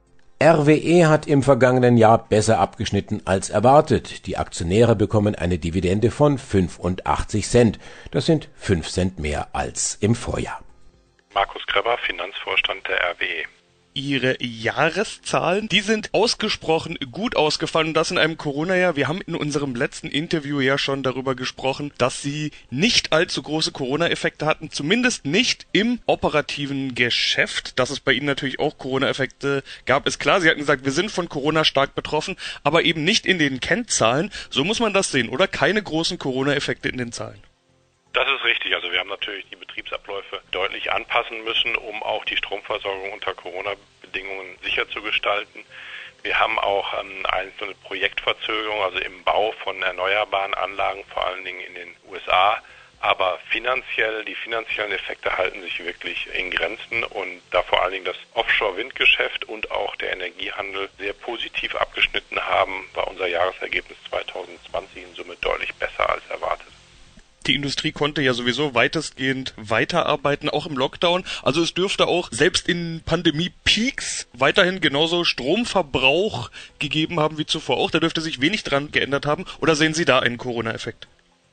RWE 0.41 1.07
hat 1.07 1.27
im 1.27 1.43
vergangenen 1.43 1.97
Jahr 1.97 2.17
besser 2.17 2.57
abgeschnitten 2.57 3.21
als 3.25 3.51
erwartet. 3.51 4.25
Die 4.25 4.37
Aktionäre 4.37 4.95
bekommen 4.95 5.35
eine 5.35 5.59
Dividende 5.59 6.09
von 6.09 6.39
85 6.39 7.47
Cent. 7.47 7.79
Das 8.09 8.25
sind 8.25 8.49
5 8.55 8.89
Cent 8.89 9.19
mehr 9.19 9.49
als 9.53 9.99
im 10.01 10.15
Vorjahr. 10.15 10.59
Markus 11.35 11.63
Kreber, 11.67 11.95
Finanzvorstand 11.99 12.87
der. 12.87 12.97
RWE. 13.11 13.60
Ihre 13.93 14.41
Jahreszahlen. 14.41 15.67
Die 15.69 15.81
sind 15.81 16.13
ausgesprochen 16.13 16.97
gut 17.11 17.35
ausgefallen 17.35 17.93
das 17.93 18.11
in 18.11 18.17
einem 18.17 18.37
Corona-Jahr. 18.37 18.95
Wir 18.95 19.07
haben 19.07 19.21
in 19.21 19.35
unserem 19.35 19.75
letzten 19.75 20.07
Interview 20.07 20.59
ja 20.59 20.77
schon 20.77 21.03
darüber 21.03 21.35
gesprochen, 21.35 21.91
dass 21.97 22.21
sie 22.21 22.51
nicht 22.69 23.11
allzu 23.13 23.41
große 23.41 23.71
Corona-Effekte 23.71 24.45
hatten, 24.45 24.71
zumindest 24.71 25.25
nicht 25.25 25.67
im 25.71 25.99
operativen 26.05 26.95
Geschäft. 26.95 27.79
Dass 27.79 27.89
es 27.89 27.99
bei 27.99 28.13
ihnen 28.13 28.25
natürlich 28.25 28.59
auch 28.59 28.77
Corona-Effekte 28.77 29.63
gab, 29.85 30.07
ist 30.07 30.19
klar. 30.19 30.41
Sie 30.41 30.49
hatten 30.49 30.59
gesagt, 30.59 30.85
wir 30.85 30.91
sind 30.91 31.11
von 31.11 31.29
Corona 31.29 31.65
stark 31.65 31.95
betroffen, 31.95 32.35
aber 32.63 32.83
eben 32.83 33.03
nicht 33.03 33.25
in 33.25 33.39
den 33.39 33.59
Kennzahlen. 33.59 34.31
So 34.49 34.63
muss 34.63 34.79
man 34.79 34.93
das 34.93 35.11
sehen, 35.11 35.29
oder? 35.29 35.47
Keine 35.47 35.81
großen 35.81 36.17
Corona-Effekte 36.17 36.89
in 36.89 36.97
den 36.97 37.11
Zahlen. 37.11 37.50
Das 38.13 38.27
ist 38.27 38.43
richtig. 38.43 38.75
Also 38.75 38.91
wir 38.91 38.99
haben 38.99 39.09
natürlich 39.09 39.45
die 39.49 39.55
Betriebsabläufe 39.55 40.41
deutlich 40.51 40.91
anpassen 40.91 41.43
müssen, 41.43 41.75
um 41.75 42.03
auch 42.03 42.25
die 42.25 42.35
Stromversorgung 42.35 43.13
unter 43.13 43.33
Corona-Bedingungen 43.33 44.57
sicher 44.63 44.89
zu 44.89 45.01
gestalten. 45.01 45.63
Wir 46.23 46.37
haben 46.37 46.59
auch 46.59 46.93
ähm, 46.99 47.25
einzelne 47.25 47.73
Projektverzögerungen, 47.75 48.83
also 48.83 48.99
im 48.99 49.23
Bau 49.23 49.53
von 49.63 49.81
erneuerbaren 49.81 50.53
Anlagen, 50.53 51.03
vor 51.05 51.25
allen 51.25 51.43
Dingen 51.45 51.61
in 51.61 51.73
den 51.73 51.95
USA. 52.09 52.61
Aber 52.99 53.39
finanziell, 53.49 54.23
die 54.25 54.35
finanziellen 54.35 54.91
Effekte 54.91 55.35
halten 55.35 55.61
sich 55.63 55.83
wirklich 55.83 56.27
in 56.35 56.51
Grenzen 56.51 57.03
und 57.03 57.41
da 57.49 57.63
vor 57.63 57.81
allen 57.81 57.93
Dingen 57.93 58.05
das 58.05 58.17
Offshore-Windgeschäft 58.35 59.45
und 59.45 59.71
auch 59.71 59.95
der 59.95 60.13
Energiehandel 60.13 60.87
sehr 60.99 61.13
positiv 61.13 61.73
abgeschnitten 61.75 62.39
haben, 62.39 62.87
war 62.93 63.07
unser 63.07 63.25
Jahresergebnis 63.25 63.97
2020 64.09 65.01
in 65.01 65.15
Summe 65.15 65.35
deutlich 65.41 65.73
besser 65.75 66.07
als 66.07 66.27
erwartet. 66.29 66.67
Die 67.47 67.55
Industrie 67.55 67.91
konnte 67.91 68.21
ja 68.21 68.33
sowieso 68.33 68.75
weitestgehend 68.75 69.53
weiterarbeiten, 69.57 70.47
auch 70.49 70.67
im 70.67 70.77
Lockdown. 70.77 71.23
Also 71.41 71.63
es 71.63 71.73
dürfte 71.73 72.07
auch 72.07 72.29
selbst 72.31 72.67
in 72.67 73.01
Pandemie-Peaks 73.03 74.27
weiterhin 74.33 74.79
genauso 74.79 75.23
Stromverbrauch 75.23 76.51
gegeben 76.77 77.19
haben 77.19 77.39
wie 77.39 77.47
zuvor 77.47 77.77
auch. 77.77 77.89
Da 77.89 77.99
dürfte 77.99 78.21
sich 78.21 78.41
wenig 78.41 78.63
dran 78.63 78.91
geändert 78.91 79.25
haben. 79.25 79.45
Oder 79.59 79.75
sehen 79.75 79.95
Sie 79.95 80.05
da 80.05 80.19
einen 80.19 80.37
Corona-Effekt? 80.37 81.07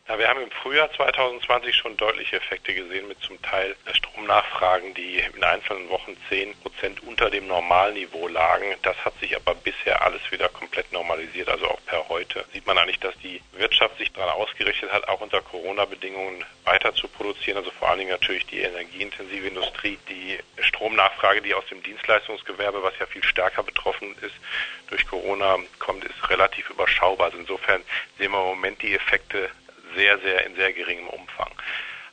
Ja, 0.08 0.18
wir 0.18 0.26
haben 0.26 0.40
im 0.40 0.50
Frühjahr 0.50 0.90
2020 0.90 1.76
schon 1.76 1.94
deutliche 1.98 2.36
Effekte 2.36 2.72
gesehen 2.72 3.08
mit 3.08 3.20
zum 3.20 3.40
Teil 3.42 3.76
Stromnachfragen, 3.92 4.94
die 4.94 5.18
in 5.18 5.44
einzelnen 5.44 5.86
Wochen 5.90 6.16
10 6.30 6.54
Prozent 6.62 7.02
unter 7.02 7.28
dem 7.28 7.46
Normalniveau 7.46 8.26
lagen. 8.26 8.74
Das 8.80 8.96
hat 9.04 9.12
sich 9.20 9.36
aber 9.36 9.54
bisher 9.54 10.00
alles 10.00 10.22
wieder 10.30 10.48
komplett 10.48 10.90
normalisiert. 10.92 11.50
Also 11.50 11.66
auch 11.66 11.80
per 11.84 12.08
heute 12.08 12.42
sieht 12.54 12.66
man 12.66 12.78
eigentlich, 12.78 13.00
dass 13.00 13.18
die 13.18 13.42
Wirtschaft 13.52 13.98
sich 13.98 14.10
daran 14.14 14.30
ausgerichtet 14.30 14.90
hat, 14.90 15.06
auch 15.08 15.20
unter 15.20 15.42
Corona-Bedingungen 15.42 16.42
weiter 16.64 16.94
zu 16.94 17.06
produzieren. 17.06 17.58
Also 17.58 17.70
vor 17.72 17.90
allen 17.90 17.98
Dingen 17.98 18.12
natürlich 18.12 18.46
die 18.46 18.60
energieintensive 18.60 19.46
Industrie. 19.46 19.98
Die 20.08 20.38
Stromnachfrage, 20.62 21.42
die 21.42 21.52
aus 21.52 21.66
dem 21.66 21.82
Dienstleistungsgewerbe, 21.82 22.82
was 22.82 22.98
ja 22.98 23.04
viel 23.04 23.24
stärker 23.24 23.62
betroffen 23.62 24.16
ist, 24.22 24.34
durch 24.86 25.06
Corona 25.06 25.58
kommt, 25.78 26.02
ist 26.04 26.30
relativ 26.30 26.70
überschaubar. 26.70 27.26
Also 27.26 27.36
insofern 27.36 27.82
sehen 28.16 28.32
wir 28.32 28.40
im 28.40 28.46
Moment 28.46 28.80
die 28.80 28.94
Effekte 28.94 29.50
sehr, 29.95 30.18
sehr 30.18 30.47
in 30.47 30.54
sehr 30.57 30.73
geringem 30.73 31.09
Umfang. 31.09 31.50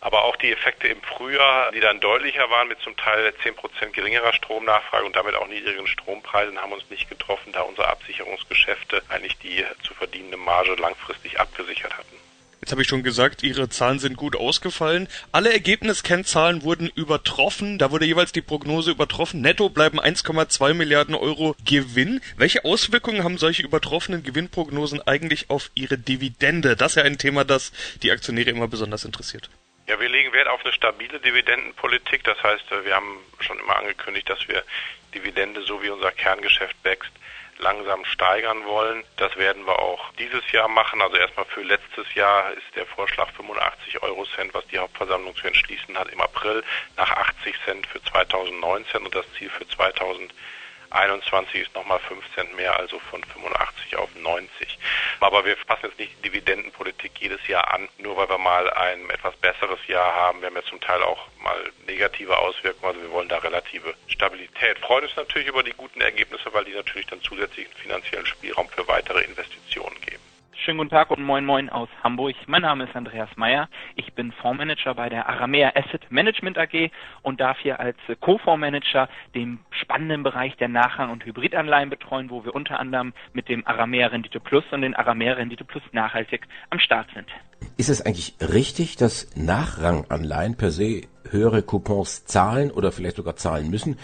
Aber 0.02 0.24
auch 0.24 0.36
die 0.36 0.52
Effekte 0.52 0.88
im 0.88 1.02
Frühjahr, 1.02 1.72
die 1.72 1.80
dann 1.80 2.00
deutlicher 2.00 2.50
waren 2.52 2.68
mit 2.68 2.80
zum 2.82 2.96
Teil 2.96 3.34
10% 3.44 3.90
geringerer 3.92 4.34
Stromnachfrage 4.34 5.06
und 5.06 5.16
damit 5.16 5.34
auch 5.34 5.48
niedrigen 5.48 5.88
Strompreisen, 5.88 6.62
haben 6.62 6.74
uns 6.74 6.88
nicht 6.90 7.10
getroffen, 7.10 7.54
da 7.54 7.62
unsere 7.62 7.88
Absicherungsgeschäfte 7.90 9.02
eigentlich 9.10 9.38
die 9.40 9.66
zu 9.84 9.96
verdienende 9.96 10.38
Marge 10.38 10.76
langfristig 10.76 11.40
abgesichert 11.40 11.98
hatten. 11.98 12.20
Jetzt 12.66 12.72
habe 12.72 12.82
ich 12.82 12.88
schon 12.88 13.04
gesagt, 13.04 13.44
Ihre 13.44 13.70
Zahlen 13.70 14.00
sind 14.00 14.18
gut 14.18 14.36
ausgefallen. 14.36 15.08
Alle 15.32 15.54
Ergebniskennzahlen 15.54 16.64
wurden 16.64 16.90
übertroffen. 16.96 17.78
Da 17.78 17.92
wurde 17.92 18.08
jeweils 18.08 18.32
die 18.32 18.42
Prognose 18.42 18.90
übertroffen. 18.90 19.42
Netto 19.42 19.70
bleiben 19.70 20.00
1,2 20.00 20.74
Milliarden 20.74 21.14
Euro 21.14 21.56
Gewinn. 21.64 22.22
Welche 22.38 22.66
Auswirkungen 22.66 23.24
haben 23.24 23.38
solche 23.38 23.62
übertroffenen 23.62 24.24
Gewinnprognosen 24.24 25.00
eigentlich 25.06 25.52
auf 25.52 25.70
Ihre 25.76 26.00
Dividende? 26.00 26.76
Das 26.76 26.94
ist 26.94 26.96
ja 26.96 27.04
ein 27.04 27.20
Thema, 27.20 27.46
das 27.46 27.72
die 28.02 28.12
Aktionäre 28.12 28.50
immer 28.50 28.68
besonders 28.68 29.06
interessiert. 29.06 29.48
Ja, 29.86 30.00
wir 30.00 30.10
legen 30.10 30.34
Wert 30.34 30.48
auf 30.48 30.66
eine 30.66 30.74
stabile 30.74 31.20
Dividendenpolitik. 31.20 32.24
Das 32.24 32.42
heißt, 32.42 32.66
wir 32.84 32.96
haben 32.96 33.20
schon 33.42 33.60
immer 33.60 33.76
angekündigt, 33.76 34.28
dass 34.28 34.48
wir 34.48 34.64
Dividende, 35.14 35.62
so 35.62 35.84
wie 35.84 35.90
unser 35.90 36.12
Kerngeschäft 36.12 36.78
wächst, 36.82 37.12
langsam 37.58 38.04
steigern 38.06 38.66
wollen. 38.66 39.04
Das 39.18 39.36
werden 39.38 39.66
wir 39.66 39.80
auch 39.80 40.12
dieses 40.20 40.52
Jahr 40.52 40.68
machen. 40.68 41.02
Also 41.02 41.18
erstmal 41.18 41.46
für 41.46 41.62
letztes 41.62 42.14
Jahr 42.14 42.52
ist 42.54 42.76
der 42.76 42.86
Vorschlag 42.86 43.30
85 43.32 44.02
Euro 44.04 44.26
Cent, 44.36 44.54
was 44.54 44.66
die 44.68 44.78
Hauptversammlung 44.78 45.36
zu 45.36 45.48
entschließen 45.48 45.98
hat, 45.98 46.10
im 46.10 46.22
April 46.22 46.64
nach 46.98 47.12
80 47.12 47.56
Cent 47.66 47.88
für 47.88 48.02
2019 48.04 49.04
und 49.04 49.16
das 49.16 49.26
Ziel 49.38 49.50
für 49.50 49.68
2021 50.96 51.62
ist 51.64 51.76
nochmal 51.76 52.00
5 52.00 52.24
Cent 52.36 52.56
mehr, 52.56 52.80
also 52.80 53.00
von 53.12 53.22
85 53.22 53.98
auf 53.98 54.10
90. 54.16 54.80
Aber 55.20 55.44
wir 55.44 55.56
passen 55.68 55.88
jetzt 55.88 56.00
nicht 56.00 56.14
die 56.20 56.30
Dividendenpolitik 56.30 57.12
jedes 57.20 57.46
Jahr 57.48 57.74
an, 57.74 57.90
nur 57.98 58.16
weil 58.16 58.30
wir 58.30 58.38
mal 58.38 58.70
ein 58.72 59.10
etwas 59.10 59.36
besseres 59.36 59.80
Jahr 59.88 60.16
haben. 60.16 60.40
Wir 60.40 60.48
haben 60.48 60.56
ja 60.56 60.64
zum 60.64 60.80
Teil 60.80 61.04
auch 61.04 61.28
mal 61.44 61.58
negative 61.86 62.38
Auswirkungen, 62.38 62.94
also 62.94 63.02
wir 63.02 63.12
wollen 63.12 63.28
da 63.28 63.40
relative 63.40 63.94
Stabilität. 64.08 64.80
Freuen 64.80 65.04
uns 65.04 65.16
natürlich 65.18 65.50
über 65.50 65.64
die 65.64 65.74
guten 65.74 66.00
Ergebnisse, 66.00 66.54
weil 66.54 66.64
die 66.64 66.74
natürlich 66.74 67.08
dann 67.08 67.22
zusätzlichen 67.22 67.74
finanziellen 67.74 68.26
Spielraum 68.26 68.70
für 68.70 68.88
weitere 68.88 69.22
Investitionen 69.22 70.00
geben. 70.00 70.25
Schönen 70.64 70.78
guten 70.78 70.90
Tag 70.90 71.12
und 71.12 71.22
moin 71.22 71.46
moin 71.46 71.70
aus 71.70 71.90
Hamburg. 72.02 72.36
Mein 72.48 72.62
Name 72.62 72.86
ist 72.86 72.96
Andreas 72.96 73.30
Meyer. 73.36 73.68
Ich 73.96 74.14
bin 74.14 74.32
Fondsmanager 74.32 74.96
bei 74.96 75.10
der 75.10 75.28
Aramea 75.28 75.74
Asset 75.76 76.10
Management 76.10 76.58
AG 76.58 76.92
und 77.24 77.42
darf 77.42 77.60
hier 77.60 77.80
als 77.80 77.98
Co-Fondsmanager 78.22 79.10
den 79.36 79.60
spannenden 79.70 80.24
Bereich 80.24 80.56
der 80.56 80.70
Nachrang- 80.70 81.12
und 81.12 81.26
Hybridanleihen 81.26 81.90
betreuen, 81.90 82.30
wo 82.30 82.46
wir 82.46 82.56
unter 82.56 82.80
anderem 82.80 83.14
mit 83.34 83.50
dem 83.50 83.68
Aramea 83.68 84.08
Rendite 84.08 84.40
Plus 84.40 84.64
und 84.72 84.82
den 84.82 84.96
Aramea 84.96 85.34
Rendite 85.34 85.66
Plus 85.66 85.84
nachhaltig 85.92 86.48
am 86.70 86.80
Start 86.80 87.10
sind. 87.14 87.28
Ist 87.78 87.90
es 87.90 88.02
eigentlich 88.02 88.36
richtig, 88.40 88.96
dass 88.96 89.36
Nachranganleihen 89.36 90.56
per 90.56 90.72
se 90.72 91.02
höhere 91.30 91.62
Coupons 91.62 92.26
zahlen 92.26 92.72
oder 92.72 92.92
vielleicht 92.92 93.18
sogar 93.18 93.36
zahlen 93.36 93.70
müssen? 93.70 93.98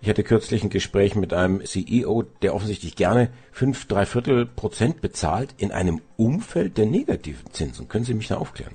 Ich 0.00 0.08
hatte 0.08 0.22
kürzlich 0.22 0.62
ein 0.62 0.70
Gespräch 0.70 1.14
mit 1.14 1.32
einem 1.32 1.64
CEO, 1.64 2.24
der 2.42 2.54
offensichtlich 2.54 2.96
gerne 2.96 3.30
fünf, 3.52 3.86
drei 3.86 4.06
Viertel 4.06 4.46
Prozent 4.46 5.00
bezahlt 5.00 5.54
in 5.58 5.72
einem 5.72 6.00
Umfeld 6.16 6.78
der 6.78 6.86
negativen 6.86 7.52
Zinsen. 7.52 7.88
Können 7.88 8.04
Sie 8.04 8.14
mich 8.14 8.28
da 8.28 8.36
aufklären? 8.36 8.74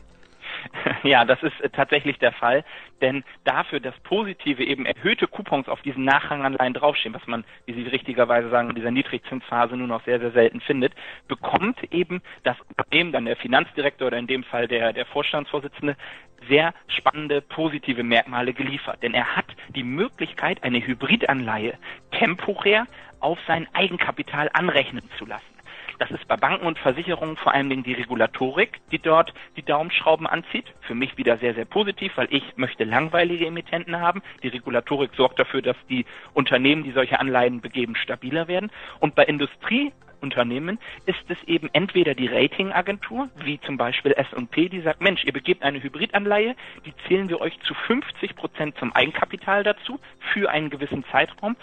Ja, 1.15 1.23
das 1.23 1.41
ist 1.43 1.53
tatsächlich 1.73 2.17
der 2.17 2.31
Fall, 2.31 2.63
denn 2.99 3.23
dafür, 3.43 3.79
dass 3.79 3.93
positive 3.99 4.63
eben 4.63 4.87
erhöhte 4.87 5.27
Coupons 5.27 5.69
auf 5.69 5.81
diesen 5.83 6.03
Nachranganleihen 6.03 6.73
draufstehen, 6.73 7.13
was 7.13 7.25
man, 7.27 7.45
wie 7.67 7.73
Sie 7.73 7.83
richtigerweise 7.83 8.49
sagen, 8.49 8.69
in 8.69 8.75
dieser 8.75 8.89
Niedrigzinsphase 8.89 9.77
nur 9.77 9.87
noch 9.87 10.03
sehr, 10.03 10.19
sehr 10.19 10.31
selten 10.31 10.61
findet, 10.61 10.93
bekommt 11.27 11.77
eben 11.93 12.23
das 12.43 12.57
Unternehmen, 12.69 13.11
dann 13.11 13.25
der 13.25 13.35
Finanzdirektor 13.35 14.07
oder 14.07 14.17
in 14.17 14.25
dem 14.25 14.43
Fall 14.43 14.67
der, 14.67 14.93
der 14.93 15.05
Vorstandsvorsitzende, 15.05 15.95
sehr 16.49 16.73
spannende 16.87 17.41
positive 17.41 18.03
Merkmale 18.03 18.53
geliefert. 18.53 19.01
Denn 19.03 19.13
er 19.13 19.35
hat 19.35 19.45
die 19.69 19.83
Möglichkeit, 19.83 20.63
eine 20.63 20.85
Hybridanleihe 20.85 21.77
temporär 22.11 22.87
auf 23.19 23.37
sein 23.47 23.67
Eigenkapital 23.73 24.49
anrechnen 24.53 25.03
zu 25.17 25.25
lassen. 25.25 25.54
Das 25.99 26.11
ist 26.11 26.27
bei 26.27 26.35
Banken 26.35 26.65
und 26.65 26.77
Versicherungen 26.77 27.37
vor 27.37 27.53
allen 27.53 27.69
Dingen 27.69 27.83
die 27.83 27.93
Regulatorik, 27.93 28.81
die 28.91 28.99
dort 28.99 29.33
die 29.55 29.63
Daumenschrauben 29.63 30.27
anzieht. 30.27 30.65
Für 30.81 30.95
mich 30.95 31.17
wieder 31.17 31.37
sehr, 31.37 31.53
sehr 31.53 31.65
positiv, 31.65 32.11
weil 32.15 32.27
ich 32.31 32.43
möchte 32.57 32.83
langweilige 32.83 33.47
Emittenten 33.47 33.99
haben. 33.99 34.21
Die 34.43 34.49
Regulatorik 34.49 35.11
sorgt 35.15 35.39
dafür, 35.39 35.61
dass 35.61 35.77
die 35.89 36.05
Unternehmen, 36.33 36.83
die 36.83 36.91
solche 36.91 37.19
Anleihen 37.19 37.61
begeben, 37.61 37.95
stabiler 37.95 38.47
werden. 38.47 38.71
Und 38.99 39.15
bei 39.15 39.23
Industrie 39.23 39.93
Unternehmen 40.25 40.79
ist 41.05 41.23
es 41.29 41.37
eben 41.47 41.69
entweder 41.73 42.15
die 42.15 42.27
Ratingagentur, 42.27 43.29
wie 43.43 43.59
zum 43.61 43.77
Beispiel 43.77 44.13
S&P, 44.13 44.69
die 44.69 44.81
sagt, 44.81 45.01
Mensch, 45.01 45.23
ihr 45.23 45.33
begebt 45.33 45.61
eine 45.61 45.81
Hybridanleihe, 45.81 46.55
die 46.85 46.93
zählen 47.07 47.29
wir 47.29 47.41
euch 47.41 47.59
zu 47.61 47.75
50 47.75 48.35
Prozent 48.35 48.75
zum 48.79 48.91
Eigenkapital 48.91 49.63
dazu 49.63 49.99
für 50.33 50.49
einen 50.49 50.71
gewissen 50.71 51.05
Zeitraum. 51.11 51.55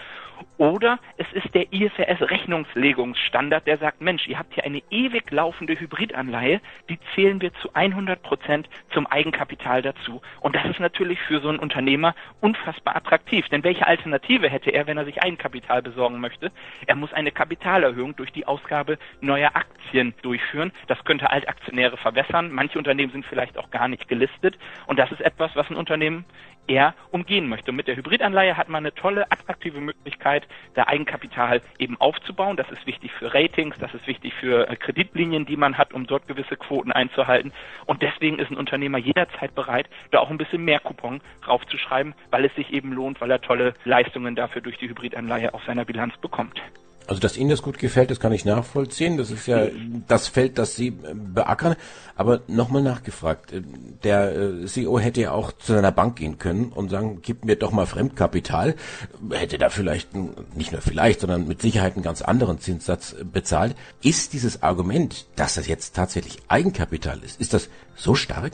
Oder 0.58 0.98
es 1.16 1.26
ist 1.32 1.54
der 1.54 1.72
IFRS 1.72 2.20
Rechnungslegungsstandard, 2.20 3.66
der 3.66 3.78
sagt, 3.78 4.00
Mensch, 4.00 4.26
ihr 4.26 4.38
habt 4.38 4.54
hier 4.54 4.64
eine 4.64 4.82
ewig 4.90 5.30
laufende 5.30 5.78
Hybridanleihe, 5.78 6.60
die 6.88 6.98
zählen 7.14 7.40
wir 7.40 7.52
zu 7.54 7.74
100 7.74 8.22
Prozent 8.22 8.68
zum 8.92 9.06
Eigenkapital 9.06 9.82
dazu. 9.82 10.20
Und 10.40 10.56
das 10.56 10.64
ist 10.66 10.80
natürlich 10.80 11.20
für 11.20 11.40
so 11.40 11.48
einen 11.48 11.58
Unternehmer 11.58 12.14
unfassbar 12.40 12.96
attraktiv. 12.96 13.48
Denn 13.48 13.64
welche 13.64 13.86
Alternative 13.86 14.48
hätte 14.48 14.70
er, 14.70 14.86
wenn 14.86 14.98
er 14.98 15.04
sich 15.04 15.22
Eigenkapital 15.22 15.82
besorgen 15.82 16.20
möchte? 16.20 16.50
Er 16.86 16.96
muss 16.96 17.12
eine 17.12 17.32
Kapitalerhöhung 17.32 18.16
durch 18.16 18.32
die 18.32 18.46
Ausgabe 18.52 18.98
neuer 19.22 19.50
Aktien 19.54 20.12
durchführen. 20.20 20.72
Das 20.88 21.02
könnte 21.04 21.30
Altaktionäre 21.30 21.96
verwässern. 21.96 22.52
Manche 22.52 22.78
Unternehmen 22.78 23.12
sind 23.12 23.24
vielleicht 23.24 23.56
auch 23.56 23.70
gar 23.70 23.88
nicht 23.88 24.08
gelistet. 24.08 24.58
Und 24.86 24.98
das 24.98 25.10
ist 25.10 25.22
etwas, 25.22 25.56
was 25.56 25.70
ein 25.70 25.76
Unternehmen 25.76 26.26
eher 26.66 26.94
umgehen 27.10 27.48
möchte. 27.48 27.70
Und 27.70 27.76
mit 27.76 27.88
der 27.88 27.96
Hybridanleihe 27.96 28.56
hat 28.56 28.68
man 28.68 28.84
eine 28.84 28.94
tolle, 28.94 29.30
attraktive 29.30 29.80
Möglichkeit, 29.80 30.46
da 30.74 30.86
Eigenkapital 30.86 31.62
eben 31.78 32.00
aufzubauen. 32.00 32.56
Das 32.56 32.70
ist 32.70 32.86
wichtig 32.86 33.10
für 33.12 33.32
Ratings, 33.34 33.76
das 33.78 33.92
ist 33.94 34.06
wichtig 34.06 34.32
für 34.34 34.68
äh, 34.68 34.76
Kreditlinien, 34.76 35.46
die 35.46 35.56
man 35.56 35.78
hat, 35.78 35.92
um 35.92 36.06
dort 36.06 36.28
gewisse 36.28 36.56
Quoten 36.56 36.92
einzuhalten. 36.92 37.52
Und 37.86 38.02
deswegen 38.02 38.38
ist 38.38 38.50
ein 38.50 38.56
Unternehmer 38.56 38.98
jederzeit 38.98 39.54
bereit, 39.54 39.88
da 40.10 40.20
auch 40.20 40.30
ein 40.30 40.38
bisschen 40.38 40.64
mehr 40.64 40.80
Coupon 40.80 41.20
draufzuschreiben, 41.42 42.14
weil 42.30 42.44
es 42.44 42.54
sich 42.54 42.72
eben 42.72 42.92
lohnt, 42.92 43.20
weil 43.20 43.30
er 43.30 43.40
tolle 43.40 43.74
Leistungen 43.84 44.36
dafür 44.36 44.62
durch 44.62 44.78
die 44.78 44.88
Hybridanleihe 44.88 45.54
auf 45.54 45.64
seiner 45.64 45.84
Bilanz 45.84 46.16
bekommt. 46.18 46.60
Also, 47.06 47.20
dass 47.20 47.36
Ihnen 47.36 47.50
das 47.50 47.62
gut 47.62 47.78
gefällt, 47.78 48.10
das 48.10 48.20
kann 48.20 48.32
ich 48.32 48.44
nachvollziehen. 48.44 49.16
Das 49.16 49.30
ist 49.30 49.46
ja 49.46 49.66
das 50.08 50.28
Feld, 50.28 50.58
das 50.58 50.76
Sie 50.76 50.88
äh, 50.88 51.14
beackern. 51.14 51.76
Aber 52.14 52.42
nochmal 52.46 52.82
nachgefragt. 52.82 53.52
Äh, 53.52 53.62
der 54.02 54.36
äh, 54.36 54.66
CEO 54.66 54.98
hätte 54.98 55.20
ja 55.20 55.32
auch 55.32 55.52
zu 55.52 55.72
seiner 55.72 55.92
Bank 55.92 56.16
gehen 56.16 56.38
können 56.38 56.66
und 56.66 56.90
sagen, 56.90 57.20
gib 57.22 57.44
mir 57.44 57.56
doch 57.56 57.72
mal 57.72 57.86
Fremdkapital. 57.86 58.74
Hätte 59.30 59.58
da 59.58 59.68
vielleicht, 59.68 60.10
nicht 60.54 60.72
nur 60.72 60.80
vielleicht, 60.80 61.20
sondern 61.20 61.48
mit 61.48 61.60
Sicherheit 61.60 61.94
einen 61.94 62.04
ganz 62.04 62.22
anderen 62.22 62.58
Zinssatz 62.60 63.16
bezahlt. 63.32 63.76
Ist 64.02 64.32
dieses 64.32 64.62
Argument, 64.62 65.26
dass 65.36 65.54
das 65.54 65.66
jetzt 65.66 65.96
tatsächlich 65.96 66.38
Eigenkapital 66.48 67.20
ist, 67.24 67.40
ist 67.40 67.54
das 67.54 67.68
so 67.96 68.14
stark? 68.14 68.52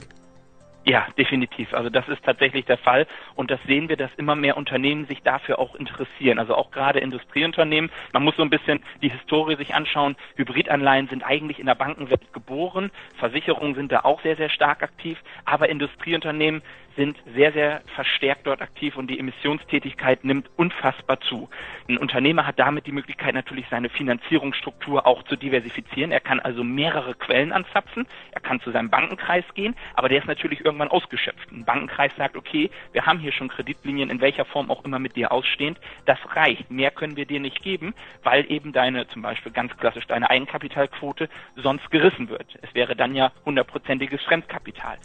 Ja, 0.85 1.07
definitiv. 1.17 1.73
Also 1.73 1.89
das 1.89 2.07
ist 2.07 2.23
tatsächlich 2.23 2.65
der 2.65 2.77
Fall 2.77 3.05
und 3.35 3.51
das 3.51 3.59
sehen 3.67 3.89
wir, 3.89 3.97
dass 3.97 4.13
immer 4.15 4.35
mehr 4.35 4.57
Unternehmen 4.57 5.05
sich 5.05 5.21
dafür 5.21 5.59
auch 5.59 5.75
interessieren. 5.75 6.39
Also 6.39 6.55
auch 6.55 6.71
gerade 6.71 6.99
Industrieunternehmen. 6.99 7.91
Man 8.13 8.23
muss 8.23 8.37
so 8.37 8.43
ein 8.43 8.49
bisschen 8.49 8.81
die 9.01 9.09
Historie 9.09 9.55
sich 9.57 9.75
anschauen. 9.75 10.15
Hybridanleihen 10.35 11.07
sind 11.07 11.23
eigentlich 11.23 11.59
in 11.59 11.65
der 11.65 11.75
Bankenwelt 11.75 12.33
geboren. 12.33 12.91
Versicherungen 13.17 13.75
sind 13.75 13.91
da 13.91 13.99
auch 14.01 14.21
sehr, 14.21 14.37
sehr 14.37 14.49
stark 14.49 14.81
aktiv. 14.81 15.21
Aber 15.45 15.69
Industrieunternehmen 15.69 16.61
sind 16.99 17.17
sehr, 17.33 17.53
sehr 17.53 17.81
verstärkt 17.95 18.45
dort 18.45 18.61
aktiv 18.61 18.97
und 18.97 19.09
die 19.09 19.19
Emissionstätigkeit 19.19 20.25
nimmt 20.25 20.49
unfassbar 20.57 21.21
zu. 21.21 21.49
Ein 21.87 21.97
Unternehmer 21.97 22.45
hat 22.45 22.59
damit 22.59 22.87
die 22.87 22.91
Möglichkeit 22.91 23.33
natürlich 23.33 23.65
seine 23.69 23.89
Finanzierungsstruktur 23.89 25.07
auch 25.07 25.23
zu 25.23 25.37
diversifizieren. 25.37 26.11
Er 26.11 26.19
kann 26.19 26.41
also 26.41 26.63
mehrere 26.63 27.15
Quellen 27.15 27.53
anzapfen. 27.53 28.05
Er 28.31 28.41
kann 28.41 28.59
zu 28.59 28.71
seinem 28.71 28.89
Bankenkreis 28.89 29.45
gehen, 29.53 29.75
aber 29.93 30.09
der 30.09 30.19
ist 30.19 30.27
natürlich 30.27 30.59
irgendwann 30.69 30.89
ausgeschöpft. 30.89 31.51
Ein 31.51 31.65
Bankenkreis 31.65 32.11
sagt, 32.17 32.37
okay, 32.37 32.69
wir 32.93 33.05
haben 33.05 33.19
hier 33.19 33.31
schon 33.31 33.49
Kreditlinien 33.49 34.09
in 34.09 34.21
welcher 34.21 34.45
Form 34.45 34.69
auch 34.69 34.85
immer 34.85 34.99
mit 34.99 35.15
dir 35.15 35.31
ausstehend. 35.31 35.79
Das 36.05 36.17
reicht. 36.35 36.69
Mehr 36.71 36.91
können 36.91 37.15
wir 37.15 37.25
dir 37.25 37.39
nicht 37.39 37.61
geben, 37.61 37.93
weil 38.23 38.49
eben 38.51 38.71
deine, 38.71 39.07
zum 39.07 39.21
Beispiel 39.21 39.51
ganz 39.51 39.75
klassisch 39.77 40.05
deine 40.07 40.29
Eigenkapitalquote 40.29 41.29
sonst 41.55 41.89
gerissen 41.91 42.29
wird. 42.29 42.45
Es 42.61 42.73
wäre 42.73 42.95
dann 42.95 43.15
ja 43.15 43.31
hundertprozentiges 43.45 44.21
Fremdkapital. 44.21 44.97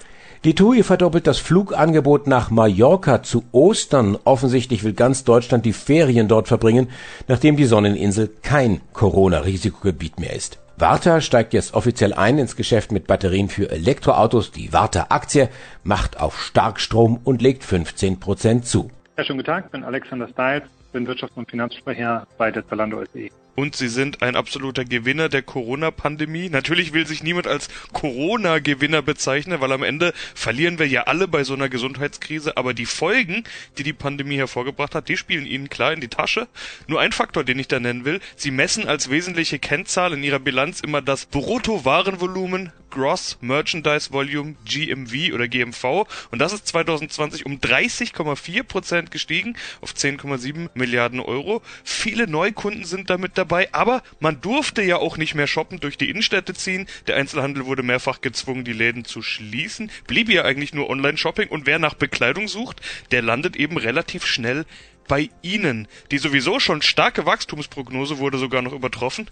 Die 0.44 0.54
TUI 0.54 0.82
verdoppelt 0.82 1.26
das 1.26 1.38
Flugangebot 1.38 2.26
nach 2.26 2.50
Mallorca 2.50 3.22
zu 3.22 3.44
Ostern. 3.52 4.18
Offensichtlich 4.24 4.84
will 4.84 4.92
ganz 4.92 5.24
Deutschland 5.24 5.64
die 5.64 5.72
Ferien 5.72 6.28
dort 6.28 6.48
verbringen, 6.48 6.90
nachdem 7.28 7.56
die 7.56 7.64
Sonneninsel 7.64 8.30
kein 8.42 8.80
Corona-Risikogebiet 8.92 10.18
mehr 10.20 10.34
ist. 10.34 10.63
Warta 10.76 11.20
steigt 11.20 11.52
jetzt 11.52 11.74
offiziell 11.74 12.12
ein 12.12 12.36
ins 12.36 12.56
Geschäft 12.56 12.90
mit 12.90 13.06
Batterien 13.06 13.48
für 13.48 13.70
Elektroautos. 13.70 14.50
Die 14.50 14.72
Warta-Aktie 14.72 15.48
macht 15.84 16.18
auf 16.18 16.40
Starkstrom 16.40 17.20
und 17.22 17.42
legt 17.42 17.62
15 17.62 18.18
Prozent 18.18 18.66
zu. 18.66 18.90
Ja, 19.16 19.24
schönen 19.24 19.38
guten 19.38 19.46
Tag, 19.46 19.66
ich 19.66 19.70
bin 19.70 19.84
Alexander 19.84 20.26
Stiles, 20.26 20.64
bin 20.92 21.06
Wirtschafts- 21.06 21.36
und 21.36 21.48
Finanzsprecher 21.48 22.26
bei 22.38 22.50
der 22.50 22.66
Zalando 22.66 23.04
SE. 23.04 23.28
Und 23.54 23.76
sie 23.76 23.88
sind 23.88 24.22
ein 24.22 24.36
absoluter 24.36 24.84
Gewinner 24.84 25.28
der 25.28 25.42
Corona-Pandemie. 25.42 26.48
Natürlich 26.48 26.92
will 26.92 27.06
sich 27.06 27.22
niemand 27.22 27.46
als 27.46 27.68
Corona-Gewinner 27.92 29.02
bezeichnen, 29.02 29.60
weil 29.60 29.72
am 29.72 29.82
Ende 29.82 30.12
verlieren 30.34 30.78
wir 30.78 30.88
ja 30.88 31.02
alle 31.02 31.28
bei 31.28 31.44
so 31.44 31.54
einer 31.54 31.68
Gesundheitskrise. 31.68 32.56
Aber 32.56 32.74
die 32.74 32.86
Folgen, 32.86 33.44
die 33.78 33.82
die 33.82 33.92
Pandemie 33.92 34.36
hervorgebracht 34.36 34.94
hat, 34.94 35.08
die 35.08 35.16
spielen 35.16 35.46
ihnen 35.46 35.68
klar 35.68 35.92
in 35.92 36.00
die 36.00 36.08
Tasche. 36.08 36.48
Nur 36.86 37.00
ein 37.00 37.12
Faktor, 37.12 37.44
den 37.44 37.58
ich 37.58 37.68
da 37.68 37.80
nennen 37.80 38.04
will. 38.04 38.20
Sie 38.36 38.50
messen 38.50 38.88
als 38.88 39.10
wesentliche 39.10 39.58
Kennzahl 39.58 40.12
in 40.12 40.24
ihrer 40.24 40.40
Bilanz 40.40 40.80
immer 40.80 41.02
das 41.02 41.26
Bruttowarenvolumen 41.26 42.72
Gross 42.94 43.38
Merchandise 43.40 44.12
Volume 44.12 44.54
GMV 44.64 45.34
oder 45.34 45.48
GMV 45.48 46.06
und 46.30 46.38
das 46.38 46.52
ist 46.52 46.68
2020 46.68 47.44
um 47.44 47.58
30,4 47.58 48.62
Prozent 48.62 49.10
gestiegen 49.10 49.56
auf 49.80 49.92
10,7 49.92 50.70
Milliarden 50.74 51.18
Euro. 51.18 51.60
Viele 51.82 52.28
Neukunden 52.28 52.84
sind 52.84 53.10
damit 53.10 53.36
dabei, 53.36 53.68
aber 53.72 54.02
man 54.20 54.40
durfte 54.40 54.82
ja 54.82 54.96
auch 54.96 55.16
nicht 55.16 55.34
mehr 55.34 55.48
shoppen, 55.48 55.80
durch 55.80 55.98
die 55.98 56.08
Innenstädte 56.08 56.54
ziehen. 56.54 56.86
Der 57.08 57.16
Einzelhandel 57.16 57.66
wurde 57.66 57.82
mehrfach 57.82 58.20
gezwungen, 58.20 58.64
die 58.64 58.72
Läden 58.72 59.04
zu 59.04 59.22
schließen. 59.22 59.90
Blieb 60.06 60.28
ja 60.28 60.44
eigentlich 60.44 60.72
nur 60.72 60.88
Online-Shopping 60.88 61.48
und 61.48 61.66
wer 61.66 61.80
nach 61.80 61.94
Bekleidung 61.94 62.46
sucht, 62.46 62.80
der 63.10 63.22
landet 63.22 63.56
eben 63.56 63.76
relativ 63.76 64.24
schnell 64.24 64.66
bei 65.08 65.30
Ihnen. 65.42 65.88
Die 66.12 66.18
sowieso 66.18 66.60
schon 66.60 66.80
starke 66.80 67.26
Wachstumsprognose 67.26 68.18
wurde 68.18 68.38
sogar 68.38 68.62
noch 68.62 68.72
übertroffen. 68.72 69.28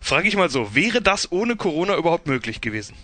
Frage 0.00 0.28
ich 0.28 0.36
mal 0.36 0.48
so, 0.48 0.74
wäre 0.74 1.02
das 1.02 1.30
ohne 1.32 1.56
Corona 1.56 1.96
überhaupt 1.96 2.26
möglich 2.26 2.60
gewesen? 2.60 2.94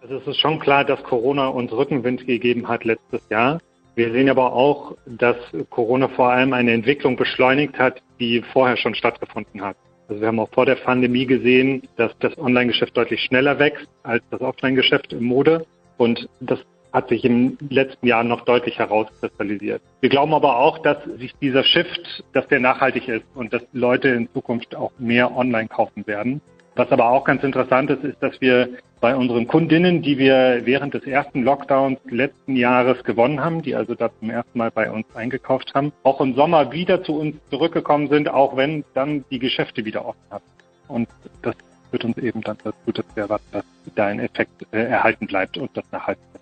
Also 0.00 0.16
es 0.16 0.26
ist 0.26 0.40
schon 0.40 0.58
klar, 0.60 0.84
dass 0.84 1.02
Corona 1.02 1.48
uns 1.48 1.72
Rückenwind 1.72 2.26
gegeben 2.26 2.68
hat 2.68 2.84
letztes 2.84 3.20
Jahr. 3.28 3.60
Wir 3.96 4.12
sehen 4.12 4.30
aber 4.30 4.52
auch, 4.52 4.96
dass 5.06 5.36
Corona 5.70 6.08
vor 6.08 6.30
allem 6.30 6.52
eine 6.52 6.72
Entwicklung 6.72 7.16
beschleunigt 7.16 7.78
hat, 7.78 8.00
die 8.20 8.42
vorher 8.52 8.76
schon 8.76 8.94
stattgefunden 8.94 9.60
hat. 9.60 9.76
Also 10.08 10.20
wir 10.20 10.28
haben 10.28 10.38
auch 10.38 10.50
vor 10.52 10.66
der 10.66 10.76
Pandemie 10.76 11.26
gesehen, 11.26 11.82
dass 11.96 12.12
das 12.20 12.38
Online-Geschäft 12.38 12.96
deutlich 12.96 13.20
schneller 13.22 13.58
wächst 13.58 13.88
als 14.04 14.22
das 14.30 14.40
Offline-Geschäft 14.40 15.12
im 15.12 15.24
Mode. 15.24 15.66
Und 15.96 16.28
das 16.40 16.60
hat 16.92 17.08
sich 17.08 17.24
im 17.24 17.58
letzten 17.68 18.06
Jahr 18.06 18.24
noch 18.24 18.42
deutlich 18.42 18.78
herauskristallisiert. 18.78 19.82
Wir 20.00 20.08
glauben 20.08 20.34
aber 20.34 20.58
auch, 20.58 20.78
dass 20.78 21.02
sich 21.18 21.34
dieser 21.40 21.64
Shift, 21.64 22.24
dass 22.32 22.46
der 22.48 22.60
nachhaltig 22.60 23.08
ist 23.08 23.24
und 23.34 23.52
dass 23.52 23.62
Leute 23.72 24.08
in 24.08 24.28
Zukunft 24.32 24.74
auch 24.74 24.92
mehr 24.98 25.36
online 25.36 25.68
kaufen 25.68 26.06
werden. 26.06 26.40
Was 26.74 26.92
aber 26.92 27.10
auch 27.10 27.24
ganz 27.24 27.42
interessant 27.42 27.90
ist, 27.90 28.04
ist, 28.04 28.22
dass 28.22 28.40
wir 28.40 28.68
bei 29.00 29.14
unseren 29.14 29.46
Kundinnen, 29.46 30.02
die 30.02 30.18
wir 30.18 30.62
während 30.64 30.94
des 30.94 31.04
ersten 31.04 31.42
Lockdowns 31.42 31.98
letzten 32.08 32.56
Jahres 32.56 33.02
gewonnen 33.04 33.40
haben, 33.40 33.62
die 33.62 33.74
also 33.74 33.94
da 33.94 34.10
zum 34.18 34.30
ersten 34.30 34.58
Mal 34.58 34.70
bei 34.70 34.90
uns 34.90 35.06
eingekauft 35.14 35.72
haben, 35.74 35.92
auch 36.02 36.20
im 36.20 36.34
Sommer 36.34 36.72
wieder 36.72 37.02
zu 37.02 37.14
uns 37.14 37.36
zurückgekommen 37.50 38.08
sind, 38.08 38.28
auch 38.28 38.56
wenn 38.56 38.84
dann 38.94 39.24
die 39.30 39.38
Geschäfte 39.38 39.84
wieder 39.84 40.04
offen 40.06 40.22
hatten. 40.30 40.50
Und 40.88 41.08
das 41.42 41.54
führt 41.90 42.04
uns 42.04 42.18
eben 42.18 42.42
dann 42.42 42.58
dazu, 42.62 42.92
dass 42.92 43.04
wir 43.14 43.24
erwarten, 43.24 43.46
dass 43.52 43.64
da 43.94 44.06
ein 44.06 44.20
Effekt 44.20 44.66
äh, 44.72 44.84
erhalten 44.84 45.26
bleibt 45.26 45.58
und 45.58 45.76
das 45.76 45.84
nachhaltig 45.90 46.22
ist. 46.34 46.37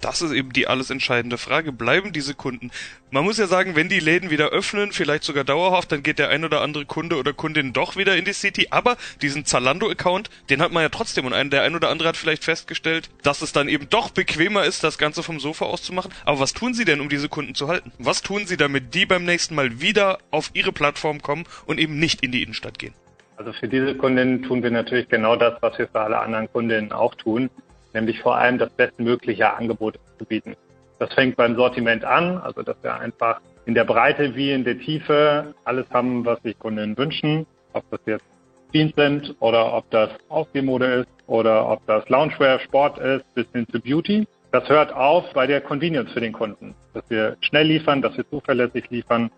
Das 0.00 0.22
ist 0.22 0.32
eben 0.32 0.52
die 0.52 0.68
alles 0.68 0.90
entscheidende 0.90 1.38
Frage. 1.38 1.72
Bleiben 1.72 2.12
diese 2.12 2.34
Kunden? 2.34 2.70
Man 3.10 3.24
muss 3.24 3.38
ja 3.38 3.46
sagen, 3.46 3.74
wenn 3.74 3.88
die 3.88 3.98
Läden 3.98 4.30
wieder 4.30 4.50
öffnen, 4.50 4.92
vielleicht 4.92 5.24
sogar 5.24 5.42
dauerhaft, 5.42 5.90
dann 5.90 6.02
geht 6.02 6.18
der 6.18 6.28
ein 6.28 6.44
oder 6.44 6.60
andere 6.60 6.84
Kunde 6.84 7.16
oder 7.16 7.32
Kundin 7.32 7.72
doch 7.72 7.96
wieder 7.96 8.16
in 8.16 8.24
die 8.24 8.32
City. 8.32 8.68
Aber 8.70 8.96
diesen 9.22 9.44
Zalando-Account, 9.44 10.30
den 10.50 10.60
hat 10.60 10.72
man 10.72 10.82
ja 10.82 10.88
trotzdem. 10.88 11.26
Und 11.26 11.50
der 11.50 11.62
ein 11.62 11.74
oder 11.74 11.88
andere 11.88 12.08
hat 12.08 12.16
vielleicht 12.16 12.44
festgestellt, 12.44 13.10
dass 13.22 13.42
es 13.42 13.52
dann 13.52 13.68
eben 13.68 13.88
doch 13.88 14.10
bequemer 14.10 14.64
ist, 14.64 14.84
das 14.84 14.98
Ganze 14.98 15.22
vom 15.22 15.40
Sofa 15.40 15.64
aus 15.64 15.82
zu 15.82 15.92
machen. 15.92 16.12
Aber 16.24 16.38
was 16.38 16.52
tun 16.52 16.74
Sie 16.74 16.84
denn, 16.84 17.00
um 17.00 17.08
diese 17.08 17.28
Kunden 17.28 17.54
zu 17.54 17.68
halten? 17.68 17.90
Was 17.98 18.22
tun 18.22 18.46
Sie, 18.46 18.56
damit 18.56 18.94
die 18.94 19.06
beim 19.06 19.24
nächsten 19.24 19.54
Mal 19.54 19.80
wieder 19.80 20.18
auf 20.30 20.50
Ihre 20.54 20.72
Plattform 20.72 21.22
kommen 21.22 21.44
und 21.66 21.80
eben 21.80 21.98
nicht 21.98 22.22
in 22.22 22.30
die 22.30 22.42
Innenstadt 22.42 22.78
gehen? 22.78 22.94
Also 23.36 23.52
für 23.52 23.68
diese 23.68 23.94
Kundinnen 23.94 24.42
tun 24.42 24.62
wir 24.62 24.70
natürlich 24.70 25.08
genau 25.08 25.36
das, 25.36 25.60
was 25.60 25.78
wir 25.78 25.88
für 25.88 26.00
alle 26.00 26.18
anderen 26.18 26.50
Kundinnen 26.52 26.92
auch 26.92 27.14
tun 27.14 27.50
nämlich 27.92 28.20
vor 28.20 28.36
allem 28.36 28.58
das 28.58 28.70
bestmögliche 28.70 29.54
Angebot 29.54 29.98
zu 30.18 30.24
bieten. 30.24 30.56
Das 30.98 31.12
fängt 31.14 31.36
beim 31.36 31.56
Sortiment 31.56 32.04
an, 32.04 32.38
also 32.38 32.62
dass 32.62 32.76
wir 32.82 32.94
einfach 32.98 33.40
in 33.66 33.74
der 33.74 33.84
Breite 33.84 34.34
wie 34.34 34.52
in 34.52 34.64
der 34.64 34.78
Tiefe 34.78 35.54
alles 35.64 35.86
haben, 35.90 36.24
was 36.24 36.42
sich 36.42 36.58
Kunden 36.58 36.96
wünschen, 36.96 37.46
ob 37.72 37.84
das 37.90 38.00
jetzt 38.06 38.24
Jeans 38.72 38.94
sind 38.96 39.34
oder 39.40 39.72
ob 39.72 39.88
das 39.90 40.10
Ausgehmode 40.28 40.86
ist 40.86 41.08
oder 41.26 41.68
ob 41.70 41.86
das 41.86 42.08
Loungewear, 42.08 42.58
Sport 42.60 42.98
ist, 42.98 43.34
bis 43.34 43.46
hin 43.52 43.66
zu 43.70 43.80
Beauty. 43.80 44.26
Das 44.52 44.68
hört 44.68 44.92
auf 44.92 45.24
bei 45.34 45.46
der 45.46 45.60
Convenience 45.60 46.10
für 46.12 46.20
den 46.20 46.32
Kunden, 46.32 46.74
dass 46.94 47.08
wir 47.10 47.36
schnell 47.40 47.66
liefern, 47.66 48.02
dass 48.02 48.16
wir 48.16 48.28
zuverlässig 48.28 48.88
liefern 48.90 49.30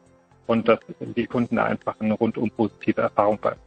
und 0.47 0.69
dass 0.69 0.79
die 1.01 1.27
Kunden 1.27 1.59
einfach 1.59 1.95
eine 2.01 2.15
rundum 2.15 2.51
positive 2.51 3.01
Erfahrung 3.01 3.39
bleiben. 3.39 3.61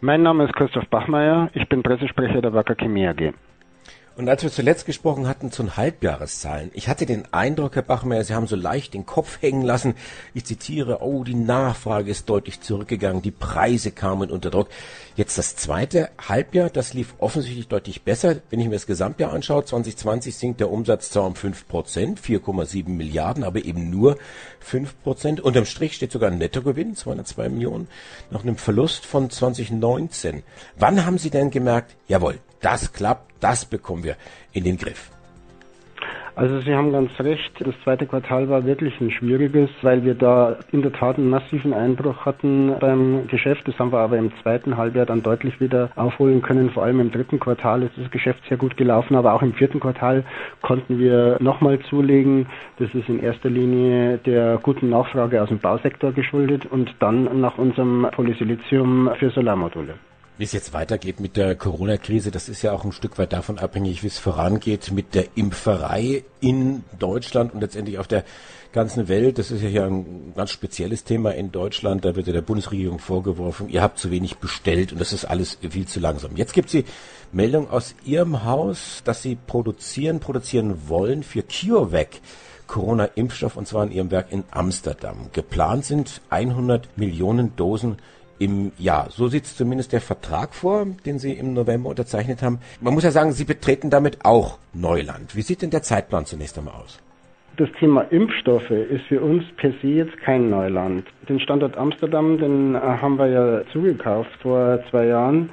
Mein 0.00 0.22
Name 0.22 0.44
ist 0.44 0.54
Christoph 0.54 0.88
Bachmeier, 0.88 1.50
ich 1.54 1.68
bin 1.68 1.82
Pressesprecher 1.82 2.40
der 2.40 2.52
Wacker 2.52 2.74
Chemie 2.74 3.06
AG. 3.06 3.32
Und 4.16 4.28
als 4.28 4.42
wir 4.42 4.50
zuletzt 4.50 4.86
gesprochen 4.86 5.26
hatten 5.26 5.50
zu 5.50 5.62
den 5.62 5.76
Halbjahreszahlen, 5.76 6.70
ich 6.74 6.88
hatte 6.88 7.06
den 7.06 7.32
Eindruck, 7.32 7.76
Herr 7.76 7.82
Bachmeier, 7.82 8.24
Sie 8.24 8.34
haben 8.34 8.48
so 8.48 8.56
leicht 8.56 8.92
den 8.92 9.06
Kopf 9.06 9.40
hängen 9.40 9.62
lassen. 9.62 9.94
Ich 10.34 10.44
zitiere, 10.44 10.98
oh, 11.00 11.24
die 11.24 11.34
Nachfrage 11.34 12.10
ist 12.10 12.28
deutlich 12.28 12.60
zurückgegangen, 12.60 13.22
die 13.22 13.30
Preise 13.30 13.92
kamen 13.92 14.30
unter 14.30 14.50
Druck. 14.50 14.68
Jetzt 15.16 15.38
das 15.38 15.56
zweite 15.56 16.10
Halbjahr, 16.28 16.70
das 16.70 16.92
lief 16.92 17.14
offensichtlich 17.18 17.68
deutlich 17.68 18.02
besser. 18.02 18.36
Wenn 18.50 18.60
ich 18.60 18.66
mir 18.66 18.74
das 18.74 18.86
Gesamtjahr 18.86 19.32
anschaue, 19.32 19.64
2020 19.64 20.36
sinkt 20.36 20.60
der 20.60 20.70
Umsatz 20.70 21.10
zwar 21.10 21.24
um 21.24 21.34
5 21.34 21.68
Prozent, 21.68 22.20
4,7 22.20 22.88
Milliarden, 22.88 23.44
aber 23.44 23.64
eben 23.64 23.90
nur 23.90 24.18
5 24.60 25.02
Prozent. 25.02 25.40
Unterm 25.40 25.64
Strich 25.64 25.94
steht 25.94 26.12
sogar 26.12 26.30
ein 26.30 26.38
Nettogewinn, 26.38 26.96
202 26.96 27.48
Millionen, 27.48 27.88
nach 28.30 28.42
einem 28.42 28.56
Verlust 28.56 29.06
von 29.06 29.30
2019. 29.30 30.42
Wann 30.76 31.06
haben 31.06 31.18
Sie 31.18 31.30
denn 31.30 31.50
gemerkt, 31.50 31.96
jawohl, 32.08 32.38
das 32.60 32.92
klappt, 32.92 33.29
das 33.40 33.64
bekommen 33.64 34.04
wir 34.04 34.16
in 34.52 34.64
den 34.64 34.76
Griff. 34.76 35.10
Also 36.36 36.60
Sie 36.60 36.74
haben 36.74 36.90
ganz 36.90 37.10
recht, 37.20 37.52
das 37.60 37.74
zweite 37.84 38.06
Quartal 38.06 38.48
war 38.48 38.64
wirklich 38.64 38.98
ein 39.00 39.10
schwieriges, 39.10 39.68
weil 39.82 40.04
wir 40.04 40.14
da 40.14 40.56
in 40.72 40.80
der 40.80 40.92
Tat 40.92 41.18
einen 41.18 41.28
massiven 41.28 41.74
Einbruch 41.74 42.24
hatten 42.24 42.72
beim 42.80 43.26
Geschäft. 43.26 43.68
Das 43.68 43.78
haben 43.78 43.92
wir 43.92 43.98
aber 43.98 44.16
im 44.16 44.32
zweiten 44.42 44.76
Halbjahr 44.76 45.06
dann 45.06 45.22
deutlich 45.22 45.60
wieder 45.60 45.90
aufholen 45.96 46.40
können. 46.40 46.70
Vor 46.70 46.84
allem 46.84 47.00
im 47.00 47.10
dritten 47.10 47.40
Quartal 47.40 47.82
ist 47.82 47.92
das 47.98 48.10
Geschäft 48.10 48.40
sehr 48.48 48.56
gut 48.56 48.76
gelaufen, 48.76 49.16
aber 49.16 49.34
auch 49.34 49.42
im 49.42 49.52
vierten 49.52 49.80
Quartal 49.80 50.24
konnten 50.62 50.98
wir 50.98 51.36
nochmal 51.40 51.78
zulegen. 51.90 52.46
Das 52.78 52.88
ist 52.94 53.08
in 53.08 53.20
erster 53.20 53.50
Linie 53.50 54.18
der 54.18 54.58
guten 54.62 54.88
Nachfrage 54.88 55.42
aus 55.42 55.48
dem 55.48 55.58
Bausektor 55.58 56.12
geschuldet 56.12 56.64
und 56.64 56.94
dann 57.00 57.40
nach 57.40 57.58
unserem 57.58 58.06
Polysilizium 58.12 59.10
für 59.18 59.30
Solarmodule. 59.30 59.94
Wie 60.40 60.44
es 60.44 60.52
jetzt 60.52 60.72
weitergeht 60.72 61.20
mit 61.20 61.36
der 61.36 61.54
Corona-Krise, 61.54 62.30
das 62.30 62.48
ist 62.48 62.62
ja 62.62 62.72
auch 62.72 62.86
ein 62.86 62.92
Stück 62.92 63.18
weit 63.18 63.34
davon 63.34 63.58
abhängig, 63.58 64.02
wie 64.02 64.06
es 64.06 64.18
vorangeht 64.18 64.90
mit 64.90 65.14
der 65.14 65.26
Impferei 65.34 66.24
in 66.40 66.82
Deutschland 66.98 67.52
und 67.52 67.60
letztendlich 67.60 67.98
auf 67.98 68.08
der 68.08 68.24
ganzen 68.72 69.08
Welt. 69.08 69.36
Das 69.36 69.50
ist 69.50 69.60
ja 69.60 69.68
hier 69.68 69.84
ein 69.84 70.32
ganz 70.34 70.50
spezielles 70.50 71.04
Thema 71.04 71.34
in 71.34 71.52
Deutschland. 71.52 72.06
Da 72.06 72.16
wird 72.16 72.26
ja 72.26 72.32
der 72.32 72.40
Bundesregierung 72.40 73.00
vorgeworfen, 73.00 73.68
ihr 73.68 73.82
habt 73.82 73.98
zu 73.98 74.10
wenig 74.10 74.38
bestellt 74.38 74.92
und 74.92 74.98
das 74.98 75.12
ist 75.12 75.26
alles 75.26 75.58
viel 75.68 75.86
zu 75.86 76.00
langsam. 76.00 76.34
Jetzt 76.36 76.54
gibt 76.54 76.70
sie 76.70 76.86
Meldung 77.32 77.68
aus 77.68 77.94
Ihrem 78.06 78.42
Haus, 78.42 79.02
dass 79.04 79.20
Sie 79.20 79.36
produzieren, 79.36 80.20
produzieren 80.20 80.88
wollen 80.88 81.22
für 81.22 81.42
CureVac. 81.42 82.22
Corona-Impfstoff 82.66 83.56
und 83.56 83.68
zwar 83.68 83.84
in 83.84 83.92
Ihrem 83.92 84.10
Werk 84.10 84.32
in 84.32 84.44
Amsterdam. 84.52 85.28
Geplant 85.34 85.84
sind 85.84 86.22
100 86.30 86.96
Millionen 86.96 87.56
Dosen 87.56 87.98
im 88.40 88.72
Jahr. 88.78 89.08
So 89.10 89.28
sieht 89.28 89.46
zumindest 89.46 89.92
der 89.92 90.00
Vertrag 90.00 90.54
vor, 90.54 90.86
den 91.06 91.18
Sie 91.18 91.32
im 91.34 91.52
November 91.52 91.90
unterzeichnet 91.90 92.42
haben. 92.42 92.58
Man 92.80 92.94
muss 92.94 93.04
ja 93.04 93.12
sagen, 93.12 93.32
Sie 93.32 93.44
betreten 93.44 93.90
damit 93.90 94.24
auch 94.24 94.58
Neuland. 94.72 95.36
Wie 95.36 95.42
sieht 95.42 95.62
denn 95.62 95.70
der 95.70 95.82
Zeitplan 95.82 96.24
zunächst 96.24 96.58
einmal 96.58 96.74
aus? 96.74 97.00
Das 97.58 97.68
Thema 97.78 98.00
Impfstoffe 98.10 98.70
ist 98.70 99.04
für 99.04 99.20
uns 99.20 99.44
per 99.58 99.72
se 99.82 99.88
jetzt 99.88 100.16
kein 100.18 100.48
Neuland. 100.48 101.04
Den 101.28 101.38
Standort 101.40 101.76
Amsterdam, 101.76 102.38
den 102.38 102.74
äh, 102.74 102.78
haben 102.78 103.18
wir 103.18 103.26
ja 103.26 103.62
zugekauft 103.72 104.30
vor 104.40 104.82
zwei 104.90 105.06
Jahren. 105.06 105.50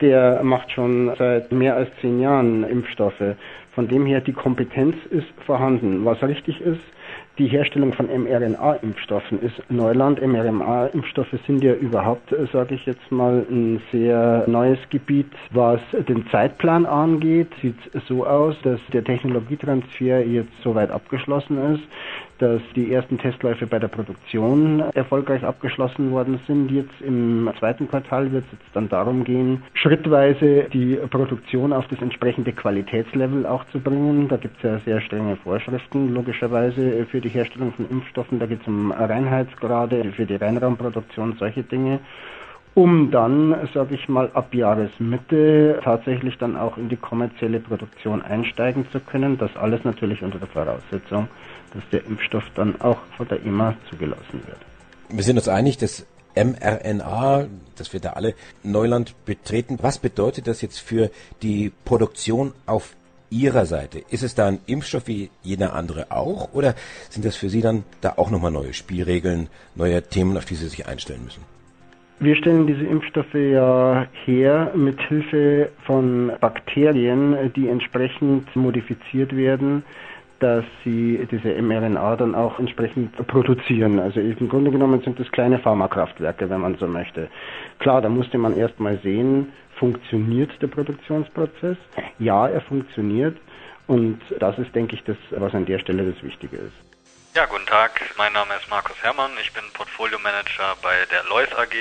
Der 0.00 0.42
macht 0.42 0.72
schon 0.72 1.12
seit 1.16 1.52
mehr 1.52 1.76
als 1.76 1.88
zehn 2.00 2.20
Jahren 2.20 2.64
Impfstoffe. 2.64 3.36
Von 3.74 3.88
dem 3.88 4.06
her, 4.06 4.20
die 4.20 4.32
Kompetenz 4.32 4.96
ist 5.10 5.26
vorhanden. 5.44 6.04
Was 6.04 6.22
richtig 6.22 6.60
ist, 6.60 6.80
die 7.38 7.48
Herstellung 7.48 7.92
von 7.92 8.06
mRNA-Impfstoffen 8.06 9.42
ist 9.42 9.60
Neuland. 9.68 10.24
mRNA-Impfstoffe 10.24 11.34
sind 11.46 11.64
ja 11.64 11.74
überhaupt, 11.74 12.30
äh, 12.30 12.46
sage 12.52 12.76
ich 12.76 12.86
jetzt 12.86 13.10
mal, 13.10 13.44
ein 13.50 13.80
sehr 13.90 14.44
neues 14.46 14.78
Gebiet. 14.90 15.26
Was 15.50 15.80
den 16.08 16.28
Zeitplan 16.28 16.86
angeht, 16.86 17.48
sieht 17.60 17.74
es 17.92 18.06
so 18.06 18.24
aus, 18.24 18.54
dass 18.62 18.78
der 18.92 19.02
Technologietransfer 19.02 20.24
jetzt 20.24 20.52
soweit 20.62 20.92
abgeschlossen 20.92 21.74
ist 21.74 21.82
dass 22.38 22.60
die 22.74 22.92
ersten 22.92 23.18
Testläufe 23.18 23.66
bei 23.66 23.78
der 23.78 23.88
Produktion 23.88 24.80
erfolgreich 24.94 25.44
abgeschlossen 25.44 26.10
worden 26.10 26.40
sind. 26.46 26.70
Jetzt 26.70 27.00
im 27.00 27.50
zweiten 27.58 27.88
Quartal 27.88 28.32
wird 28.32 28.44
es 28.46 28.52
jetzt 28.52 28.74
dann 28.74 28.88
darum 28.88 29.24
gehen, 29.24 29.62
schrittweise 29.74 30.64
die 30.72 30.96
Produktion 31.10 31.72
auf 31.72 31.86
das 31.88 32.00
entsprechende 32.02 32.52
Qualitätslevel 32.52 33.46
auch 33.46 33.64
zu 33.72 33.78
bringen. 33.80 34.28
Da 34.28 34.36
gibt 34.36 34.56
es 34.58 34.62
ja 34.62 34.78
sehr 34.80 35.00
strenge 35.00 35.36
Vorschriften, 35.36 36.12
logischerweise, 36.12 37.06
für 37.06 37.20
die 37.20 37.28
Herstellung 37.28 37.72
von 37.72 37.88
Impfstoffen. 37.88 38.38
Da 38.38 38.46
geht 38.46 38.60
es 38.62 38.66
um 38.66 38.92
Reinheitsgrade, 38.92 40.12
für 40.12 40.26
die 40.26 40.36
Reinraumproduktion, 40.36 41.36
solche 41.38 41.62
Dinge 41.62 42.00
um 42.74 43.12
dann, 43.12 43.54
sage 43.72 43.94
ich 43.94 44.08
mal, 44.08 44.30
ab 44.34 44.52
Jahresmitte 44.52 45.80
tatsächlich 45.82 46.38
dann 46.38 46.56
auch 46.56 46.76
in 46.76 46.88
die 46.88 46.96
kommerzielle 46.96 47.60
Produktion 47.60 48.20
einsteigen 48.20 48.84
zu 48.90 48.98
können. 48.98 49.38
Das 49.38 49.56
alles 49.56 49.84
natürlich 49.84 50.22
unter 50.22 50.38
der 50.38 50.48
Voraussetzung, 50.48 51.28
dass 51.74 51.82
der 51.90 52.06
Impfstoff 52.06 52.44
dann 52.54 52.80
auch 52.80 52.98
von 53.16 53.28
der 53.28 53.44
EMA 53.44 53.76
zugelassen 53.90 54.42
wird. 54.46 54.58
Wir 55.10 55.22
sind 55.22 55.36
uns 55.36 55.48
einig, 55.48 55.76
dass 55.78 56.06
mRNA, 56.36 57.46
das 57.76 57.92
wird 57.92 58.04
da 58.04 58.10
alle 58.10 58.34
Neuland 58.62 59.14
betreten. 59.24 59.78
Was 59.82 59.98
bedeutet 59.98 60.46
das 60.46 60.62
jetzt 60.62 60.78
für 60.78 61.10
die 61.42 61.72
Produktion 61.84 62.52
auf 62.66 62.96
Ihrer 63.30 63.66
Seite? 63.66 64.02
Ist 64.10 64.22
es 64.22 64.34
da 64.34 64.46
ein 64.46 64.60
Impfstoff 64.66 65.06
wie 65.06 65.30
jeder 65.42 65.74
andere 65.74 66.10
auch 66.10 66.52
oder 66.52 66.74
sind 67.10 67.24
das 67.24 67.36
für 67.36 67.48
Sie 67.48 67.60
dann 67.60 67.84
da 68.00 68.14
auch 68.16 68.30
nochmal 68.30 68.52
neue 68.52 68.72
Spielregeln, 68.72 69.48
neue 69.74 70.02
Themen, 70.02 70.36
auf 70.36 70.44
die 70.44 70.54
Sie 70.54 70.68
sich 70.68 70.86
einstellen 70.86 71.24
müssen? 71.24 71.42
Wir 72.20 72.36
stellen 72.36 72.66
diese 72.66 72.84
Impfstoffe 72.84 73.34
ja 73.34 74.06
her 74.24 74.72
mit 74.76 75.00
Hilfe 75.08 75.70
von 75.84 76.32
Bakterien, 76.40 77.52
die 77.54 77.68
entsprechend 77.68 78.54
modifiziert 78.54 79.36
werden 79.36 79.84
dass 80.44 80.64
sie 80.84 81.26
diese 81.30 81.54
mRNA 81.62 82.16
dann 82.16 82.34
auch 82.34 82.58
entsprechend 82.58 83.16
produzieren. 83.28 83.98
Also 83.98 84.20
im 84.20 84.46
Grunde 84.46 84.70
genommen 84.70 85.00
sind 85.00 85.18
das 85.18 85.32
kleine 85.32 85.58
Pharmakraftwerke, 85.58 86.50
wenn 86.50 86.60
man 86.60 86.76
so 86.76 86.86
möchte. 86.86 87.30
Klar, 87.78 88.02
da 88.02 88.10
musste 88.10 88.36
man 88.36 88.54
erstmal 88.54 88.98
sehen, 88.98 89.54
funktioniert 89.78 90.50
der 90.60 90.66
Produktionsprozess? 90.66 91.78
Ja, 92.18 92.46
er 92.46 92.60
funktioniert. 92.60 93.38
Und 93.86 94.20
das 94.38 94.58
ist, 94.58 94.74
denke 94.74 94.96
ich, 94.96 95.04
das, 95.04 95.16
was 95.30 95.54
an 95.54 95.64
der 95.64 95.78
Stelle 95.78 96.12
das 96.12 96.22
Wichtige 96.22 96.58
ist. 96.58 96.76
Ja, 97.34 97.46
guten 97.46 97.64
Tag. 97.64 98.02
Mein 98.18 98.34
Name 98.34 98.52
ist 98.60 98.68
Markus 98.68 98.96
Herrmann. 99.02 99.30
Ich 99.40 99.50
bin 99.54 99.64
Portfolio 99.72 100.18
Manager 100.18 100.76
bei 100.82 101.06
der 101.10 101.24
Lois 101.30 101.48
AG 101.56 101.74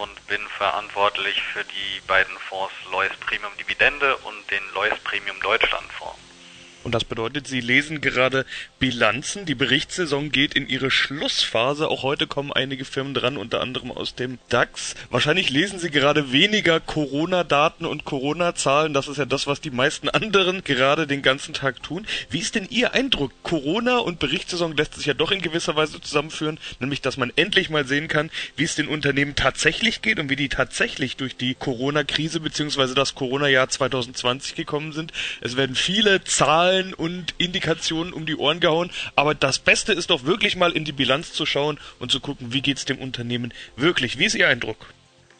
und 0.00 0.26
bin 0.28 0.40
verantwortlich 0.56 1.42
für 1.42 1.64
die 1.64 2.00
beiden 2.06 2.36
Fonds 2.38 2.72
Lois 2.92 3.10
Premium 3.26 3.50
Dividende 3.58 4.16
und 4.18 4.48
den 4.52 4.62
Lois 4.72 4.96
Premium 5.02 5.36
Deutschland 5.42 5.90
Fonds. 5.90 6.31
Und 6.84 6.94
das 6.94 7.04
bedeutet, 7.04 7.46
Sie 7.46 7.60
lesen 7.60 8.00
gerade 8.00 8.44
Bilanzen. 8.78 9.46
Die 9.46 9.54
Berichtssaison 9.54 10.32
geht 10.32 10.54
in 10.54 10.68
ihre 10.68 10.90
Schlussphase. 10.90 11.88
Auch 11.88 12.02
heute 12.02 12.26
kommen 12.26 12.52
einige 12.52 12.84
Firmen 12.84 13.14
dran, 13.14 13.36
unter 13.36 13.60
anderem 13.60 13.92
aus 13.92 14.16
dem 14.16 14.38
DAX. 14.48 14.94
Wahrscheinlich 15.10 15.50
lesen 15.50 15.78
Sie 15.78 15.90
gerade 15.90 16.32
weniger 16.32 16.80
Corona-Daten 16.80 17.86
und 17.86 18.04
Corona-Zahlen. 18.04 18.94
Das 18.94 19.06
ist 19.06 19.18
ja 19.18 19.26
das, 19.26 19.46
was 19.46 19.60
die 19.60 19.70
meisten 19.70 20.08
anderen 20.08 20.64
gerade 20.64 21.06
den 21.06 21.22
ganzen 21.22 21.54
Tag 21.54 21.82
tun. 21.82 22.06
Wie 22.30 22.40
ist 22.40 22.56
denn 22.56 22.66
Ihr 22.68 22.94
Eindruck? 22.94 23.32
Corona 23.44 23.98
und 23.98 24.18
Berichtssaison 24.18 24.76
lässt 24.76 24.94
sich 24.94 25.06
ja 25.06 25.14
doch 25.14 25.30
in 25.30 25.40
gewisser 25.40 25.76
Weise 25.76 26.00
zusammenführen, 26.00 26.58
nämlich 26.80 27.00
dass 27.00 27.16
man 27.16 27.32
endlich 27.36 27.70
mal 27.70 27.86
sehen 27.86 28.08
kann, 28.08 28.30
wie 28.56 28.64
es 28.64 28.74
den 28.74 28.88
Unternehmen 28.88 29.36
tatsächlich 29.36 30.02
geht 30.02 30.18
und 30.18 30.30
wie 30.30 30.36
die 30.36 30.48
tatsächlich 30.48 31.16
durch 31.16 31.36
die 31.36 31.54
Corona-Krise 31.54 32.40
bzw. 32.40 32.94
das 32.94 33.14
Corona-Jahr 33.14 33.68
2020 33.68 34.56
gekommen 34.56 34.92
sind. 34.92 35.12
Es 35.40 35.56
werden 35.56 35.76
viele 35.76 36.24
Zahlen 36.24 36.71
Zahlen 36.72 36.94
und 36.94 37.34
Indikationen 37.36 38.12
um 38.12 38.24
die 38.24 38.36
Ohren 38.36 38.60
gehauen. 38.60 38.90
Aber 39.14 39.34
das 39.34 39.58
Beste 39.58 39.92
ist 39.92 40.10
doch 40.10 40.24
wirklich 40.24 40.56
mal 40.56 40.72
in 40.72 40.84
die 40.84 40.92
Bilanz 40.92 41.32
zu 41.32 41.44
schauen 41.44 41.78
und 41.98 42.10
zu 42.10 42.20
gucken, 42.20 42.52
wie 42.52 42.62
geht 42.62 42.78
es 42.78 42.84
dem 42.86 42.98
Unternehmen 42.98 43.52
wirklich. 43.76 44.18
Wie 44.18 44.24
ist 44.24 44.34
Ihr 44.34 44.48
Eindruck? 44.48 44.86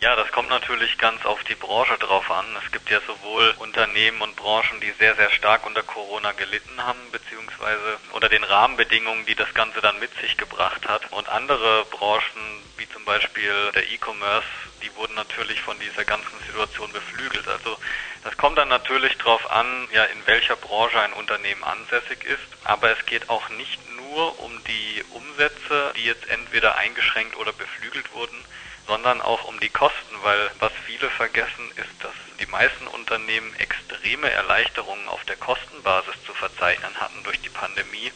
Ja, 0.02 0.16
das 0.16 0.32
kommt 0.32 0.50
natürlich 0.50 0.98
ganz 0.98 1.24
auf 1.24 1.44
die 1.44 1.54
Branche 1.54 1.96
drauf 1.96 2.28
an. 2.28 2.44
Es 2.64 2.72
gibt 2.72 2.90
ja 2.90 2.98
sowohl 3.06 3.54
Unternehmen 3.60 4.20
und 4.20 4.34
Branchen, 4.34 4.80
die 4.80 4.90
sehr, 4.98 5.14
sehr 5.14 5.30
stark 5.30 5.64
unter 5.64 5.84
Corona 5.84 6.32
gelitten 6.32 6.84
haben, 6.84 6.98
beziehungsweise 7.12 7.98
unter 8.10 8.28
den 8.28 8.42
Rahmenbedingungen, 8.42 9.24
die 9.26 9.36
das 9.36 9.54
Ganze 9.54 9.80
dann 9.80 10.00
mit 10.00 10.10
sich 10.20 10.36
gebracht 10.36 10.88
hat. 10.88 11.12
Und 11.12 11.28
andere 11.28 11.84
Branchen, 11.84 12.42
wie 12.78 12.88
zum 12.88 13.04
Beispiel 13.04 13.70
der 13.76 13.88
E-Commerce, 13.92 14.48
die 14.82 14.92
wurden 14.96 15.14
natürlich 15.14 15.62
von 15.62 15.78
dieser 15.78 16.04
ganzen 16.04 16.36
Situation 16.48 16.92
beflügelt. 16.92 17.46
Also 17.46 17.78
das 18.24 18.36
kommt 18.36 18.58
dann 18.58 18.70
natürlich 18.70 19.16
darauf 19.18 19.48
an, 19.52 19.86
ja, 19.92 20.02
in 20.06 20.26
welcher 20.26 20.56
Branche 20.56 21.00
ein 21.00 21.12
Unternehmen 21.12 21.62
ansässig 21.62 22.24
ist. 22.24 22.42
Aber 22.64 22.90
es 22.90 23.06
geht 23.06 23.30
auch 23.30 23.48
nicht 23.50 23.78
nur 23.94 24.40
um 24.40 24.50
die 24.64 25.04
Umsätze, 25.10 25.92
die 25.94 26.06
jetzt 26.06 26.28
entweder 26.28 26.74
eingeschränkt 26.74 27.36
oder 27.36 27.52
beflügelt 27.52 28.12
wurden, 28.14 28.44
sondern 28.86 29.20
auch 29.20 29.44
um 29.44 29.58
die 29.60 29.68
Kosten, 29.68 30.16
weil 30.22 30.50
was 30.58 30.72
viele 30.86 31.08
vergessen 31.10 31.70
ist, 31.76 32.04
dass 32.04 32.14
die 32.40 32.46
meisten 32.46 32.86
Unternehmen 32.88 33.54
extreme 33.56 34.30
Erleichterungen 34.30 35.08
auf 35.08 35.24
der 35.24 35.36
Kostenbasis 35.36 36.14
zu 36.26 36.34
verzeichnen 36.34 36.94
hatten 37.00 37.22
durch 37.24 37.40
die 37.40 37.48
Pandemie. 37.48 38.12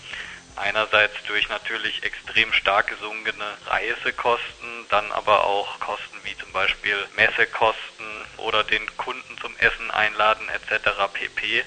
Einerseits 0.57 1.15
durch 1.27 1.49
natürlich 1.51 2.03
extrem 2.03 2.53
stark 2.53 2.87
gesunkene 2.87 3.45
Reisekosten, 3.67 4.87
dann 4.89 5.13
aber 5.13 5.45
auch 5.45 5.79
Kosten 5.81 6.19
wie 6.25 6.37
zum 6.39 6.51
Beispiel 6.53 6.97
Messekosten 7.15 8.07
oder 8.39 8.65
den 8.65 8.97
Kunden 8.97 9.39
zum 9.39 9.55
Essen 9.59 9.91
einladen 9.91 10.49
etc. 10.49 11.13
pp. 11.13 11.65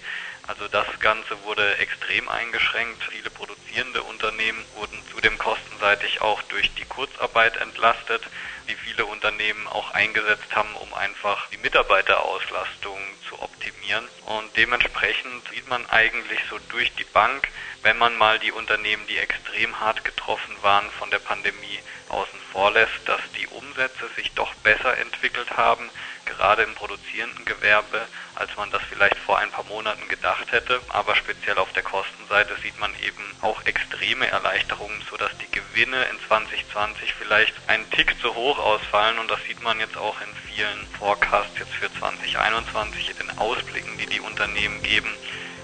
Also 0.50 0.68
das 0.68 0.88
Ganze 1.00 1.44
wurde 1.44 1.78
extrem 1.78 2.28
eingeschränkt. 2.28 3.04
Viele 3.12 3.30
produzierende 3.30 4.02
Unternehmen 4.02 4.66
wurden 4.78 5.00
zudem 5.12 5.38
kostenseitig 5.38 6.22
auch 6.22 6.42
durch 6.42 6.74
die 6.74 6.86
Kurzarbeit 6.86 7.56
entlastet 7.58 8.24
die 8.70 8.76
viele 8.76 9.06
Unternehmen 9.06 9.68
auch 9.68 9.92
eingesetzt 9.92 10.56
haben, 10.56 10.74
um 10.76 10.94
einfach 10.94 11.50
die 11.50 11.58
Mitarbeiterauslastung 11.58 13.00
zu 13.28 13.42
optimieren. 13.42 14.08
Und 14.28 14.56
dementsprechend 14.56 15.50
sieht 15.50 15.68
man 15.68 15.86
eigentlich 15.90 16.40
so 16.50 16.60
durch 16.70 16.94
die 16.94 17.04
Bank, 17.06 17.48
wenn 17.82 17.98
man 17.98 18.16
mal 18.18 18.38
die 18.40 18.52
Unternehmen, 18.52 19.06
die 19.08 19.18
extrem 19.18 19.80
hart 19.80 20.06
getroffen 20.06 20.56
waren 20.62 20.90
von 20.92 21.10
der 21.10 21.20
Pandemie, 21.20 21.80
außen 22.10 22.40
vor 22.52 22.72
lässt, 22.72 23.00
dass 23.06 23.22
die 23.40 23.48
Umsätze 23.48 24.08
sich 24.16 24.32
doch 24.34 24.54
besser 24.56 24.98
entwickelt 24.98 25.58
haben, 25.58 25.90
gerade 26.30 26.64
im 26.64 26.74
produzierenden 26.76 27.46
Gewerbe, 27.46 28.08
als 28.36 28.56
man 28.56 28.72
das 28.72 28.82
vielleicht 28.90 29.18
vor 29.18 29.38
ein 29.40 29.52
paar 29.52 29.66
Monaten 29.66 30.08
gedacht 30.08 30.52
hätte. 30.52 30.80
Aber 30.90 31.16
speziell 31.16 31.58
auf 31.58 31.74
der 31.74 31.84
Kostenseite 31.84 32.56
sieht 32.62 32.80
man 32.80 32.92
eben 33.04 33.24
auch 33.42 33.66
extreme 33.66 34.28
Erleichterungen, 34.28 35.02
sodass 35.10 35.32
die 35.38 35.52
Gewinne 35.52 36.04
in 36.06 36.20
2020 36.28 37.14
vielleicht 37.14 37.54
einen 37.68 37.90
Tick 37.92 38.16
zu 38.22 38.34
hoch 38.36 38.60
ausfallen. 38.60 39.20
Und 39.20 39.30
das 39.30 39.44
sieht 39.44 39.62
man 39.62 39.80
jetzt 39.80 39.98
auch 39.98 40.16
in 40.22 40.54
vielen 40.54 40.88
Forecasts 40.98 41.58
jetzt 41.58 41.74
für 41.74 41.92
2021, 42.00 43.10
in 43.10 43.28
den 43.28 43.38
Ausblicken, 43.38 43.98
die 43.98 44.08
die 44.08 44.22
Unternehmen 44.22 44.82
geben 44.84 45.14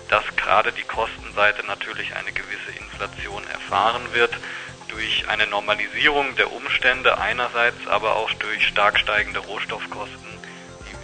dass 0.08 0.24
gerade 0.36 0.72
die 0.72 0.84
Kostenseite 0.84 1.66
natürlich 1.66 2.16
eine 2.16 2.32
gewisse 2.32 2.72
Inflation 2.80 3.44
erfahren 3.48 4.04
wird 4.14 4.38
durch 4.88 5.28
eine 5.28 5.48
Normalisierung 5.48 6.36
der 6.36 6.52
Umstände 6.52 7.18
einerseits, 7.18 7.88
aber 7.88 8.16
auch 8.16 8.32
durch 8.34 8.68
stark 8.68 9.00
steigende 9.00 9.40
Rohstoffkosten 9.40 10.36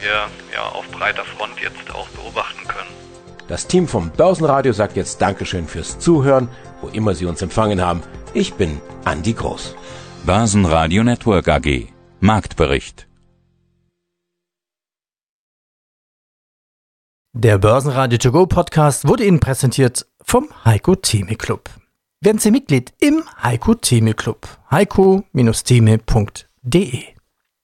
wir 0.02 0.28
ja 0.54 0.64
auf 0.64 0.90
breiter 0.92 1.26
Front 1.26 1.60
jetzt 1.62 1.94
auch 1.94 2.08
beobachten 2.10 2.68
können. 2.68 2.90
Das 3.48 3.68
Team 3.68 3.88
vom 3.88 4.12
Börsenradio 4.12 4.74
sagt 4.74 4.96
jetzt 4.96 5.22
Dankeschön 5.22 5.68
fürs 5.68 6.00
Zuhören, 6.00 6.50
wo 6.82 6.88
immer 6.88 7.14
Sie 7.16 7.26
uns 7.26 7.42
empfangen 7.42 7.82
haben. 7.82 8.04
Ich 8.34 8.54
bin 8.54 8.80
Andi 9.06 9.34
Groß. 9.34 9.76
Börsenradio 10.26 11.04
Network 11.04 11.48
AG. 11.48 11.88
Marktbericht. 12.20 13.08
Der 17.34 17.58
Börsenradio 17.58 18.18
To 18.20 18.32
Go 18.32 18.46
Podcast 18.46 19.08
wurde 19.08 19.26
Ihnen 19.26 19.40
präsentiert 19.40 20.06
vom 20.22 20.50
Heiko 20.66 20.96
Theme 20.96 21.36
Club. 21.36 21.70
Werden 22.22 22.40
Sie 22.40 22.52
Mitglied 22.52 22.94
im 23.00 23.24
Heiko 23.42 23.74
Theme 23.74 24.14
Club. 24.14 24.48
heiko-theme.de 24.70 27.21